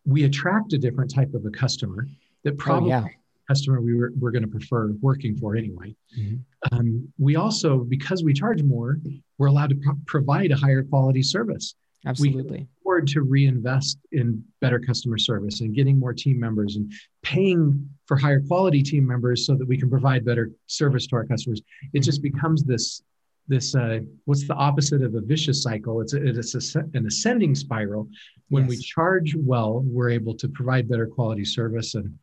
we 0.05 0.25
attract 0.25 0.73
a 0.73 0.77
different 0.77 1.13
type 1.13 1.33
of 1.33 1.45
a 1.45 1.49
customer 1.49 2.07
that 2.43 2.57
probably 2.57 2.93
oh, 2.93 2.99
yeah. 2.99 3.07
Customer 3.53 3.81
we 3.81 3.93
were, 3.93 4.11
we're 4.19 4.31
going 4.31 4.43
to 4.43 4.47
prefer 4.49 4.91
working 5.01 5.37
for 5.37 5.55
anyway. 5.55 5.95
Mm-hmm. 6.17 6.37
Um, 6.71 7.07
we 7.19 7.35
also, 7.35 7.79
because 7.79 8.23
we 8.23 8.33
charge 8.33 8.63
more, 8.63 8.99
we're 9.37 9.47
allowed 9.47 9.69
to 9.69 9.75
pro- 9.75 9.97
provide 10.05 10.51
a 10.51 10.55
higher 10.55 10.83
quality 10.83 11.21
service. 11.21 11.75
Absolutely. 12.05 12.59
We 12.59 12.67
afford 12.81 13.07
to 13.09 13.21
reinvest 13.21 13.99
in 14.11 14.43
better 14.59 14.79
customer 14.79 15.17
service 15.17 15.61
and 15.61 15.73
getting 15.73 15.99
more 15.99 16.13
team 16.13 16.39
members 16.39 16.75
and 16.75 16.91
paying 17.21 17.89
for 18.07 18.17
higher 18.17 18.41
quality 18.41 18.81
team 18.81 19.07
members 19.07 19.45
so 19.45 19.55
that 19.55 19.67
we 19.67 19.77
can 19.77 19.89
provide 19.89 20.25
better 20.25 20.51
service 20.67 21.07
to 21.07 21.15
our 21.15 21.25
customers. 21.25 21.61
It 21.93 22.01
just 22.01 22.21
becomes 22.21 22.63
this 22.63 23.03
this 23.47 23.75
uh, 23.75 23.99
what's 24.25 24.47
the 24.47 24.53
opposite 24.53 25.01
of 25.01 25.15
a 25.15 25.21
vicious 25.21 25.63
cycle 25.63 25.99
it's, 25.99 26.13
a, 26.13 26.25
it's 26.25 26.75
a, 26.75 26.79
an 26.93 27.05
ascending 27.07 27.53
spiral 27.53 28.07
when 28.47 28.63
yes. 28.63 28.69
we 28.69 28.77
charge 28.77 29.35
well 29.35 29.81
we're 29.85 30.09
able 30.09 30.33
to 30.33 30.47
provide 30.47 30.87
better 30.87 31.05
quality 31.05 31.43
service 31.43 31.95
and 31.95 32.17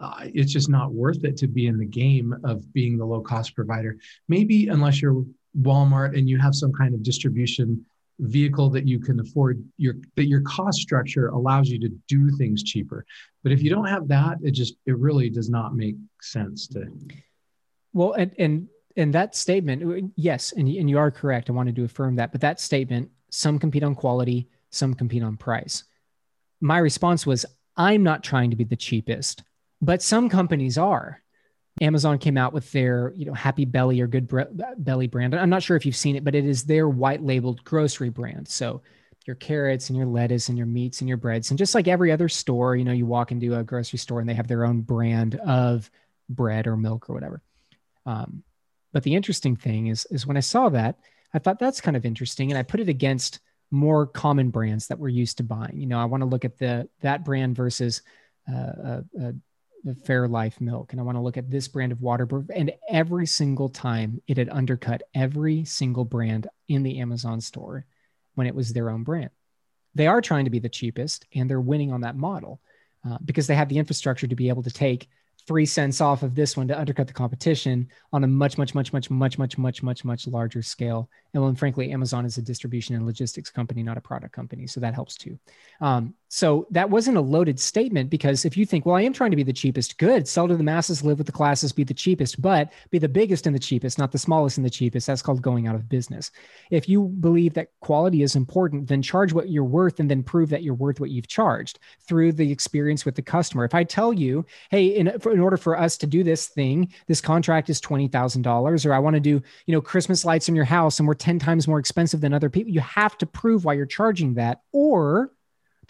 uh, 0.00 0.26
it's 0.34 0.52
just 0.52 0.68
not 0.68 0.92
worth 0.92 1.24
it 1.24 1.36
to 1.36 1.46
be 1.46 1.66
in 1.66 1.78
the 1.78 1.86
game 1.86 2.34
of 2.44 2.72
being 2.72 2.96
the 2.96 3.04
low 3.04 3.20
cost 3.20 3.54
provider. 3.54 3.98
Maybe 4.28 4.68
unless 4.68 5.00
you're 5.02 5.24
walmart 5.58 6.16
and 6.16 6.28
you 6.28 6.38
have 6.38 6.54
some 6.54 6.72
kind 6.72 6.94
of 6.94 7.02
distribution 7.02 7.84
vehicle 8.20 8.68
that 8.70 8.86
you 8.86 9.00
can 9.00 9.18
afford 9.20 9.64
your 9.78 9.94
that 10.16 10.26
your 10.26 10.42
cost 10.42 10.78
structure 10.78 11.28
allows 11.28 11.68
you 11.68 11.78
to 11.80 11.88
do 12.06 12.30
things 12.36 12.62
cheaper. 12.62 13.04
But 13.42 13.52
if 13.52 13.62
you 13.62 13.70
don't 13.70 13.86
have 13.86 14.08
that 14.08 14.38
it 14.42 14.52
just 14.52 14.74
it 14.86 14.96
really 14.98 15.30
does 15.30 15.48
not 15.48 15.74
make 15.74 15.96
sense 16.20 16.66
to 16.68 16.86
well 17.92 18.12
and 18.12 18.32
and 18.38 18.68
and 18.96 19.14
that 19.14 19.34
statement 19.34 20.12
yes 20.16 20.52
and, 20.52 20.68
and 20.68 20.88
you 20.90 20.98
are 20.98 21.10
correct. 21.10 21.48
I 21.48 21.52
wanted 21.52 21.76
to 21.76 21.84
affirm 21.84 22.16
that 22.16 22.32
but 22.32 22.42
that 22.42 22.60
statement 22.60 23.10
some 23.30 23.58
compete 23.58 23.82
on 23.82 23.94
quality 23.94 24.48
some 24.70 24.94
compete 24.94 25.22
on 25.22 25.36
price. 25.36 25.84
My 26.60 26.78
response 26.78 27.26
was 27.26 27.46
i'm 27.76 28.02
not 28.02 28.22
trying 28.22 28.50
to 28.50 28.56
be 28.56 28.64
the 28.64 28.76
cheapest 28.76 29.42
but 29.80 30.02
some 30.02 30.28
companies 30.28 30.78
are 30.78 31.22
Amazon 31.80 32.18
came 32.18 32.36
out 32.36 32.52
with 32.52 32.70
their, 32.72 33.12
you 33.16 33.24
know, 33.24 33.32
Happy 33.32 33.64
Belly 33.64 34.00
or 34.00 34.06
Good 34.06 34.30
Belly 34.78 35.06
brand. 35.06 35.34
I'm 35.34 35.50
not 35.50 35.62
sure 35.62 35.76
if 35.76 35.86
you've 35.86 35.96
seen 35.96 36.16
it, 36.16 36.24
but 36.24 36.34
it 36.34 36.44
is 36.44 36.64
their 36.64 36.88
white 36.88 37.22
labeled 37.22 37.64
grocery 37.64 38.10
brand. 38.10 38.48
So 38.48 38.82
your 39.26 39.36
carrots 39.36 39.88
and 39.88 39.96
your 39.96 40.06
lettuce 40.06 40.48
and 40.48 40.58
your 40.58 40.66
meats 40.66 41.00
and 41.00 41.08
your 41.08 41.16
breads. 41.16 41.50
And 41.50 41.58
just 41.58 41.74
like 41.74 41.88
every 41.88 42.12
other 42.12 42.28
store, 42.28 42.76
you 42.76 42.84
know, 42.84 42.92
you 42.92 43.06
walk 43.06 43.32
into 43.32 43.56
a 43.56 43.62
grocery 43.62 43.98
store 43.98 44.20
and 44.20 44.28
they 44.28 44.34
have 44.34 44.48
their 44.48 44.64
own 44.64 44.80
brand 44.80 45.36
of 45.36 45.90
bread 46.28 46.66
or 46.66 46.76
milk 46.76 47.08
or 47.08 47.14
whatever. 47.14 47.40
Um, 48.04 48.42
but 48.92 49.02
the 49.02 49.14
interesting 49.14 49.56
thing 49.56 49.86
is, 49.86 50.06
is 50.10 50.26
when 50.26 50.36
I 50.36 50.40
saw 50.40 50.68
that, 50.70 50.98
I 51.32 51.38
thought 51.38 51.58
that's 51.58 51.80
kind 51.80 51.96
of 51.96 52.04
interesting. 52.04 52.50
And 52.50 52.58
I 52.58 52.62
put 52.62 52.80
it 52.80 52.88
against 52.88 53.40
more 53.70 54.06
common 54.06 54.50
brands 54.50 54.88
that 54.88 54.98
we're 54.98 55.08
used 55.08 55.36
to 55.36 55.44
buying. 55.44 55.78
You 55.78 55.86
know, 55.86 56.00
I 56.00 56.06
want 56.06 56.22
to 56.22 56.26
look 56.26 56.44
at 56.44 56.58
the 56.58 56.88
that 57.02 57.24
brand 57.24 57.54
versus 57.56 58.02
uh, 58.52 59.02
the 59.84 59.94
Fairlife 59.94 60.60
milk, 60.60 60.92
and 60.92 61.00
I 61.00 61.04
want 61.04 61.16
to 61.16 61.22
look 61.22 61.36
at 61.36 61.50
this 61.50 61.68
brand 61.68 61.92
of 61.92 62.00
water. 62.00 62.28
And 62.54 62.72
every 62.88 63.26
single 63.26 63.68
time 63.68 64.20
it 64.26 64.36
had 64.36 64.48
undercut 64.48 65.02
every 65.14 65.64
single 65.64 66.04
brand 66.04 66.46
in 66.68 66.82
the 66.82 67.00
Amazon 67.00 67.40
store 67.40 67.86
when 68.34 68.46
it 68.46 68.54
was 68.54 68.72
their 68.72 68.90
own 68.90 69.02
brand. 69.02 69.30
They 69.94 70.06
are 70.06 70.20
trying 70.20 70.44
to 70.44 70.50
be 70.50 70.60
the 70.60 70.68
cheapest, 70.68 71.26
and 71.34 71.48
they're 71.48 71.60
winning 71.60 71.92
on 71.92 72.02
that 72.02 72.16
model 72.16 72.60
uh, 73.08 73.18
because 73.24 73.46
they 73.46 73.54
have 73.54 73.68
the 73.68 73.78
infrastructure 73.78 74.26
to 74.26 74.36
be 74.36 74.48
able 74.48 74.62
to 74.62 74.70
take 74.70 75.08
three 75.46 75.66
cents 75.66 76.00
off 76.00 76.22
of 76.22 76.34
this 76.34 76.56
one 76.56 76.68
to 76.68 76.78
undercut 76.78 77.06
the 77.06 77.12
competition 77.12 77.88
on 78.12 78.22
a 78.24 78.26
much, 78.26 78.58
much, 78.58 78.74
much, 78.74 78.92
much, 78.92 79.10
much, 79.10 79.38
much, 79.38 79.58
much, 79.58 79.82
much, 79.82 80.04
much 80.04 80.26
larger 80.26 80.62
scale. 80.62 81.08
And 81.34 81.42
well, 81.42 81.54
frankly, 81.54 81.92
Amazon 81.92 82.24
is 82.24 82.38
a 82.38 82.42
distribution 82.42 82.94
and 82.94 83.06
logistics 83.06 83.50
company, 83.50 83.82
not 83.82 83.96
a 83.96 84.02
product 84.02 84.32
company. 84.32 84.66
So 84.66 84.80
that 84.80 84.94
helps 84.94 85.16
too. 85.16 85.38
Um, 85.80 86.14
so 86.32 86.68
that 86.70 86.88
wasn't 86.88 87.16
a 87.16 87.20
loaded 87.20 87.58
statement 87.58 88.08
because 88.08 88.44
if 88.44 88.56
you 88.56 88.64
think, 88.64 88.86
well, 88.86 88.94
I 88.94 89.02
am 89.02 89.12
trying 89.12 89.32
to 89.32 89.36
be 89.36 89.42
the 89.42 89.52
cheapest, 89.52 89.98
good, 89.98 90.28
sell 90.28 90.46
to 90.46 90.56
the 90.56 90.62
masses, 90.62 91.02
live 91.02 91.18
with 91.18 91.26
the 91.26 91.32
classes, 91.32 91.72
be 91.72 91.82
the 91.82 91.92
cheapest, 91.92 92.40
but 92.40 92.72
be 92.90 93.00
the 93.00 93.08
biggest 93.08 93.48
and 93.48 93.54
the 93.54 93.58
cheapest, 93.60 93.98
not 93.98 94.12
the 94.12 94.18
smallest 94.18 94.56
and 94.56 94.64
the 94.64 94.70
cheapest. 94.70 95.08
That's 95.08 95.22
called 95.22 95.42
going 95.42 95.66
out 95.66 95.74
of 95.74 95.88
business. 95.88 96.30
If 96.70 96.88
you 96.88 97.02
believe 97.02 97.54
that 97.54 97.72
quality 97.80 98.22
is 98.22 98.36
important, 98.36 98.86
then 98.86 99.02
charge 99.02 99.32
what 99.32 99.48
you're 99.48 99.64
worth 99.64 99.98
and 99.98 100.08
then 100.08 100.22
prove 100.22 100.50
that 100.50 100.62
you're 100.62 100.72
worth 100.72 101.00
what 101.00 101.10
you've 101.10 101.26
charged 101.26 101.80
through 102.06 102.34
the 102.34 102.52
experience 102.52 103.04
with 103.04 103.16
the 103.16 103.22
customer. 103.22 103.64
If 103.64 103.74
I 103.74 103.82
tell 103.82 104.12
you, 104.12 104.46
hey, 104.70 104.86
in, 104.86 105.08
in 105.08 105.40
order 105.40 105.56
for 105.56 105.76
us 105.76 105.96
to 105.98 106.06
do 106.06 106.22
this 106.22 106.46
thing, 106.46 106.92
this 107.08 107.20
contract 107.20 107.68
is 107.70 107.80
$20,000, 107.80 108.86
or 108.86 108.94
I 108.94 109.00
want 109.00 109.14
to 109.14 109.20
do, 109.20 109.42
you 109.66 109.74
know, 109.74 109.80
Christmas 109.80 110.24
lights 110.24 110.48
in 110.48 110.54
your 110.54 110.64
house 110.64 111.00
and 111.00 111.08
we're 111.08 111.14
10 111.14 111.40
times 111.40 111.66
more 111.66 111.80
expensive 111.80 112.20
than 112.20 112.32
other 112.32 112.50
people, 112.50 112.72
you 112.72 112.80
have 112.80 113.18
to 113.18 113.26
prove 113.26 113.64
why 113.64 113.72
you're 113.72 113.84
charging 113.84 114.34
that, 114.34 114.60
or 114.70 115.32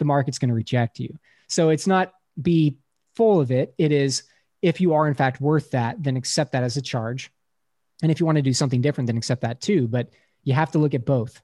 the 0.01 0.05
market's 0.05 0.39
going 0.39 0.49
to 0.49 0.55
reject 0.55 0.99
you. 0.99 1.15
So 1.47 1.69
it's 1.69 1.85
not 1.85 2.11
be 2.41 2.77
full 3.15 3.39
of 3.39 3.51
it. 3.51 3.75
It 3.77 3.91
is 3.91 4.23
if 4.63 4.81
you 4.81 4.95
are 4.95 5.07
in 5.07 5.13
fact 5.13 5.39
worth 5.39 5.69
that, 5.71 6.01
then 6.01 6.17
accept 6.17 6.53
that 6.53 6.63
as 6.63 6.75
a 6.75 6.81
charge. 6.81 7.31
And 8.01 8.11
if 8.11 8.19
you 8.19 8.25
want 8.25 8.37
to 8.37 8.41
do 8.41 8.51
something 8.51 8.81
different, 8.81 9.05
then 9.05 9.17
accept 9.17 9.41
that 9.41 9.61
too. 9.61 9.87
But 9.87 10.09
you 10.43 10.53
have 10.55 10.71
to 10.71 10.79
look 10.79 10.95
at 10.95 11.05
both. 11.05 11.39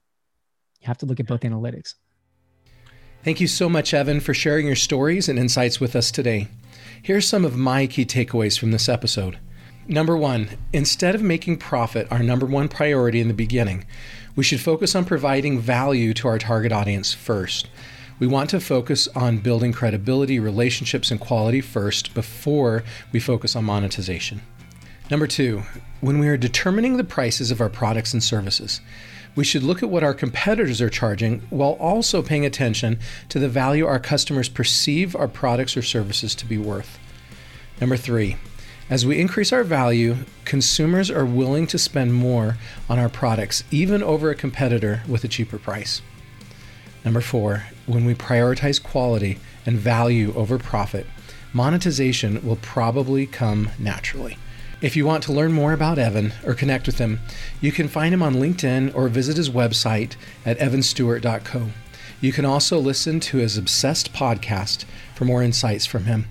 You 0.80 0.88
have 0.88 0.98
to 0.98 1.06
look 1.06 1.20
at 1.20 1.26
both 1.28 1.42
analytics. 1.42 1.94
Thank 3.22 3.40
you 3.40 3.46
so 3.46 3.68
much, 3.68 3.94
Evan, 3.94 4.18
for 4.18 4.34
sharing 4.34 4.66
your 4.66 4.74
stories 4.74 5.28
and 5.28 5.38
insights 5.38 5.78
with 5.78 5.94
us 5.94 6.10
today. 6.10 6.48
Here's 7.00 7.28
some 7.28 7.44
of 7.44 7.56
my 7.56 7.86
key 7.86 8.04
takeaways 8.04 8.58
from 8.58 8.72
this 8.72 8.88
episode. 8.88 9.38
Number 9.86 10.16
one, 10.16 10.50
instead 10.72 11.14
of 11.14 11.22
making 11.22 11.58
profit 11.58 12.08
our 12.10 12.24
number 12.24 12.44
one 12.44 12.66
priority 12.66 13.20
in 13.20 13.28
the 13.28 13.34
beginning, 13.34 13.84
we 14.36 14.44
should 14.44 14.60
focus 14.60 14.94
on 14.94 15.04
providing 15.04 15.58
value 15.58 16.14
to 16.14 16.28
our 16.28 16.38
target 16.38 16.72
audience 16.72 17.12
first. 17.12 17.68
We 18.20 18.26
want 18.26 18.50
to 18.50 18.60
focus 18.60 19.06
on 19.14 19.38
building 19.38 19.72
credibility, 19.72 20.40
relationships, 20.40 21.12
and 21.12 21.20
quality 21.20 21.60
first 21.60 22.14
before 22.14 22.82
we 23.12 23.20
focus 23.20 23.54
on 23.54 23.64
monetization. 23.64 24.42
Number 25.08 25.28
two, 25.28 25.62
when 26.00 26.18
we 26.18 26.28
are 26.28 26.36
determining 26.36 26.96
the 26.96 27.04
prices 27.04 27.52
of 27.52 27.60
our 27.60 27.68
products 27.68 28.12
and 28.12 28.22
services, 28.22 28.80
we 29.36 29.44
should 29.44 29.62
look 29.62 29.84
at 29.84 29.88
what 29.88 30.02
our 30.02 30.14
competitors 30.14 30.80
are 30.80 30.90
charging 30.90 31.40
while 31.50 31.76
also 31.78 32.20
paying 32.20 32.44
attention 32.44 32.98
to 33.28 33.38
the 33.38 33.48
value 33.48 33.86
our 33.86 34.00
customers 34.00 34.48
perceive 34.48 35.14
our 35.14 35.28
products 35.28 35.76
or 35.76 35.82
services 35.82 36.34
to 36.34 36.46
be 36.46 36.58
worth. 36.58 36.98
Number 37.80 37.96
three, 37.96 38.36
as 38.90 39.06
we 39.06 39.20
increase 39.20 39.52
our 39.52 39.62
value, 39.62 40.16
consumers 40.44 41.08
are 41.08 41.24
willing 41.24 41.68
to 41.68 41.78
spend 41.78 42.14
more 42.14 42.56
on 42.88 42.98
our 42.98 43.08
products, 43.08 43.62
even 43.70 44.02
over 44.02 44.30
a 44.30 44.34
competitor 44.34 45.02
with 45.06 45.22
a 45.22 45.28
cheaper 45.28 45.58
price. 45.58 46.02
Number 47.04 47.20
four, 47.20 47.64
when 47.86 48.04
we 48.04 48.14
prioritize 48.14 48.82
quality 48.82 49.38
and 49.64 49.78
value 49.78 50.34
over 50.34 50.58
profit, 50.58 51.06
monetization 51.52 52.44
will 52.46 52.56
probably 52.56 53.26
come 53.26 53.70
naturally. 53.78 54.36
If 54.80 54.94
you 54.94 55.04
want 55.06 55.24
to 55.24 55.32
learn 55.32 55.52
more 55.52 55.72
about 55.72 55.98
Evan 55.98 56.32
or 56.44 56.54
connect 56.54 56.86
with 56.86 56.98
him, 56.98 57.20
you 57.60 57.72
can 57.72 57.88
find 57.88 58.14
him 58.14 58.22
on 58.22 58.34
LinkedIn 58.34 58.94
or 58.94 59.08
visit 59.08 59.36
his 59.36 59.50
website 59.50 60.14
at 60.46 60.58
evanstewart.co. 60.58 61.70
You 62.20 62.32
can 62.32 62.44
also 62.44 62.78
listen 62.78 63.20
to 63.20 63.38
his 63.38 63.56
Obsessed 63.56 64.12
podcast 64.12 64.84
for 65.14 65.24
more 65.24 65.42
insights 65.42 65.86
from 65.86 66.04
him. 66.04 66.28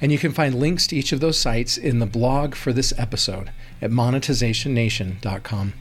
And 0.00 0.10
you 0.12 0.18
can 0.18 0.32
find 0.32 0.54
links 0.54 0.86
to 0.88 0.96
each 0.96 1.12
of 1.12 1.20
those 1.20 1.38
sites 1.38 1.76
in 1.76 1.98
the 1.98 2.06
blog 2.06 2.54
for 2.54 2.72
this 2.72 2.94
episode 2.96 3.50
at 3.82 3.90
monetizationnation.com. 3.90 5.72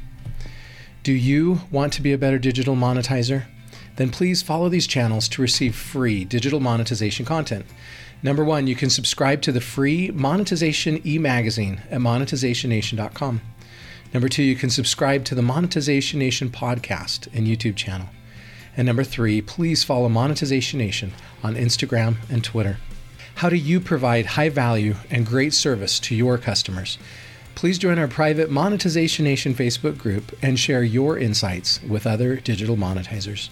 Do 1.04 1.14
you 1.14 1.62
want 1.72 1.94
to 1.94 2.02
be 2.02 2.12
a 2.12 2.18
better 2.18 2.38
digital 2.38 2.76
monetizer? 2.76 3.46
Then 4.00 4.10
please 4.10 4.42
follow 4.42 4.70
these 4.70 4.88
channels 4.88 5.28
to 5.28 5.42
receive 5.42 5.76
free 5.76 6.24
digital 6.24 6.62
monetization 6.62 7.26
content. 7.26 7.66
Number 8.24 8.46
one, 8.46 8.66
you 8.66 8.74
can 8.74 8.90
subscribe 8.90 9.42
to 9.42 9.52
the 9.52 9.60
free 9.60 10.10
Monetization 10.10 11.06
e 11.06 11.18
magazine 11.18 11.82
at 11.92 12.00
monetizationnation.com. 12.00 13.42
Number 14.14 14.30
two, 14.30 14.44
you 14.44 14.56
can 14.56 14.70
subscribe 14.70 15.26
to 15.26 15.36
the 15.36 15.42
Monetization 15.42 16.18
Nation 16.18 16.50
podcast 16.50 17.28
and 17.34 17.46
YouTube 17.46 17.76
channel. 17.76 18.08
And 18.78 18.86
number 18.86 19.04
three, 19.04 19.42
please 19.42 19.84
follow 19.84 20.08
Monetization 20.08 20.80
Nation 20.80 21.12
on 21.44 21.56
Instagram 21.56 22.16
and 22.30 22.42
Twitter. 22.42 22.78
How 23.36 23.50
do 23.50 23.58
you 23.58 23.82
provide 23.82 24.28
high 24.28 24.50
value 24.50 24.96
and 25.12 25.26
great 25.26 25.54
service 25.54 26.00
to 26.02 26.16
your 26.16 26.38
customers? 26.38 26.98
Please 27.54 27.78
join 27.78 28.00
our 28.00 28.08
private 28.08 28.50
Monetization 28.50 29.26
Nation 29.26 29.54
Facebook 29.54 29.98
group 29.98 30.32
and 30.42 30.58
share 30.58 30.84
your 30.84 31.18
insights 31.18 31.84
with 31.84 32.08
other 32.08 32.38
digital 32.38 32.78
monetizers. 32.78 33.50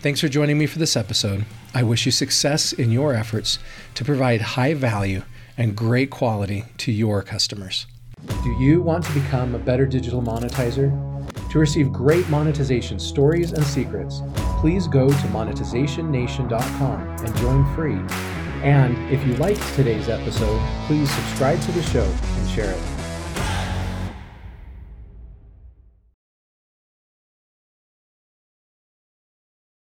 Thanks 0.00 0.20
for 0.20 0.28
joining 0.28 0.58
me 0.58 0.66
for 0.66 0.78
this 0.78 0.96
episode. 0.96 1.44
I 1.74 1.82
wish 1.82 2.06
you 2.06 2.12
success 2.12 2.72
in 2.72 2.92
your 2.92 3.14
efforts 3.14 3.58
to 3.94 4.04
provide 4.04 4.40
high 4.40 4.74
value 4.74 5.22
and 5.56 5.74
great 5.74 6.10
quality 6.10 6.64
to 6.78 6.92
your 6.92 7.22
customers. 7.22 7.86
Do 8.42 8.50
you 8.58 8.82
want 8.82 9.04
to 9.04 9.12
become 9.12 9.54
a 9.54 9.58
better 9.58 9.86
digital 9.86 10.22
monetizer? 10.22 10.90
To 11.50 11.58
receive 11.58 11.92
great 11.92 12.28
monetization 12.28 12.98
stories 12.98 13.52
and 13.52 13.64
secrets, 13.64 14.20
please 14.60 14.86
go 14.86 15.08
to 15.08 15.26
monetizationnation.com 15.28 17.00
and 17.00 17.36
join 17.36 17.74
free. 17.74 17.98
And 18.62 18.96
if 19.12 19.26
you 19.26 19.34
liked 19.34 19.62
today's 19.74 20.08
episode, 20.08 20.60
please 20.86 21.10
subscribe 21.10 21.60
to 21.62 21.72
the 21.72 21.82
show 21.82 22.04
and 22.04 22.50
share 22.50 22.72
it. 22.72 22.95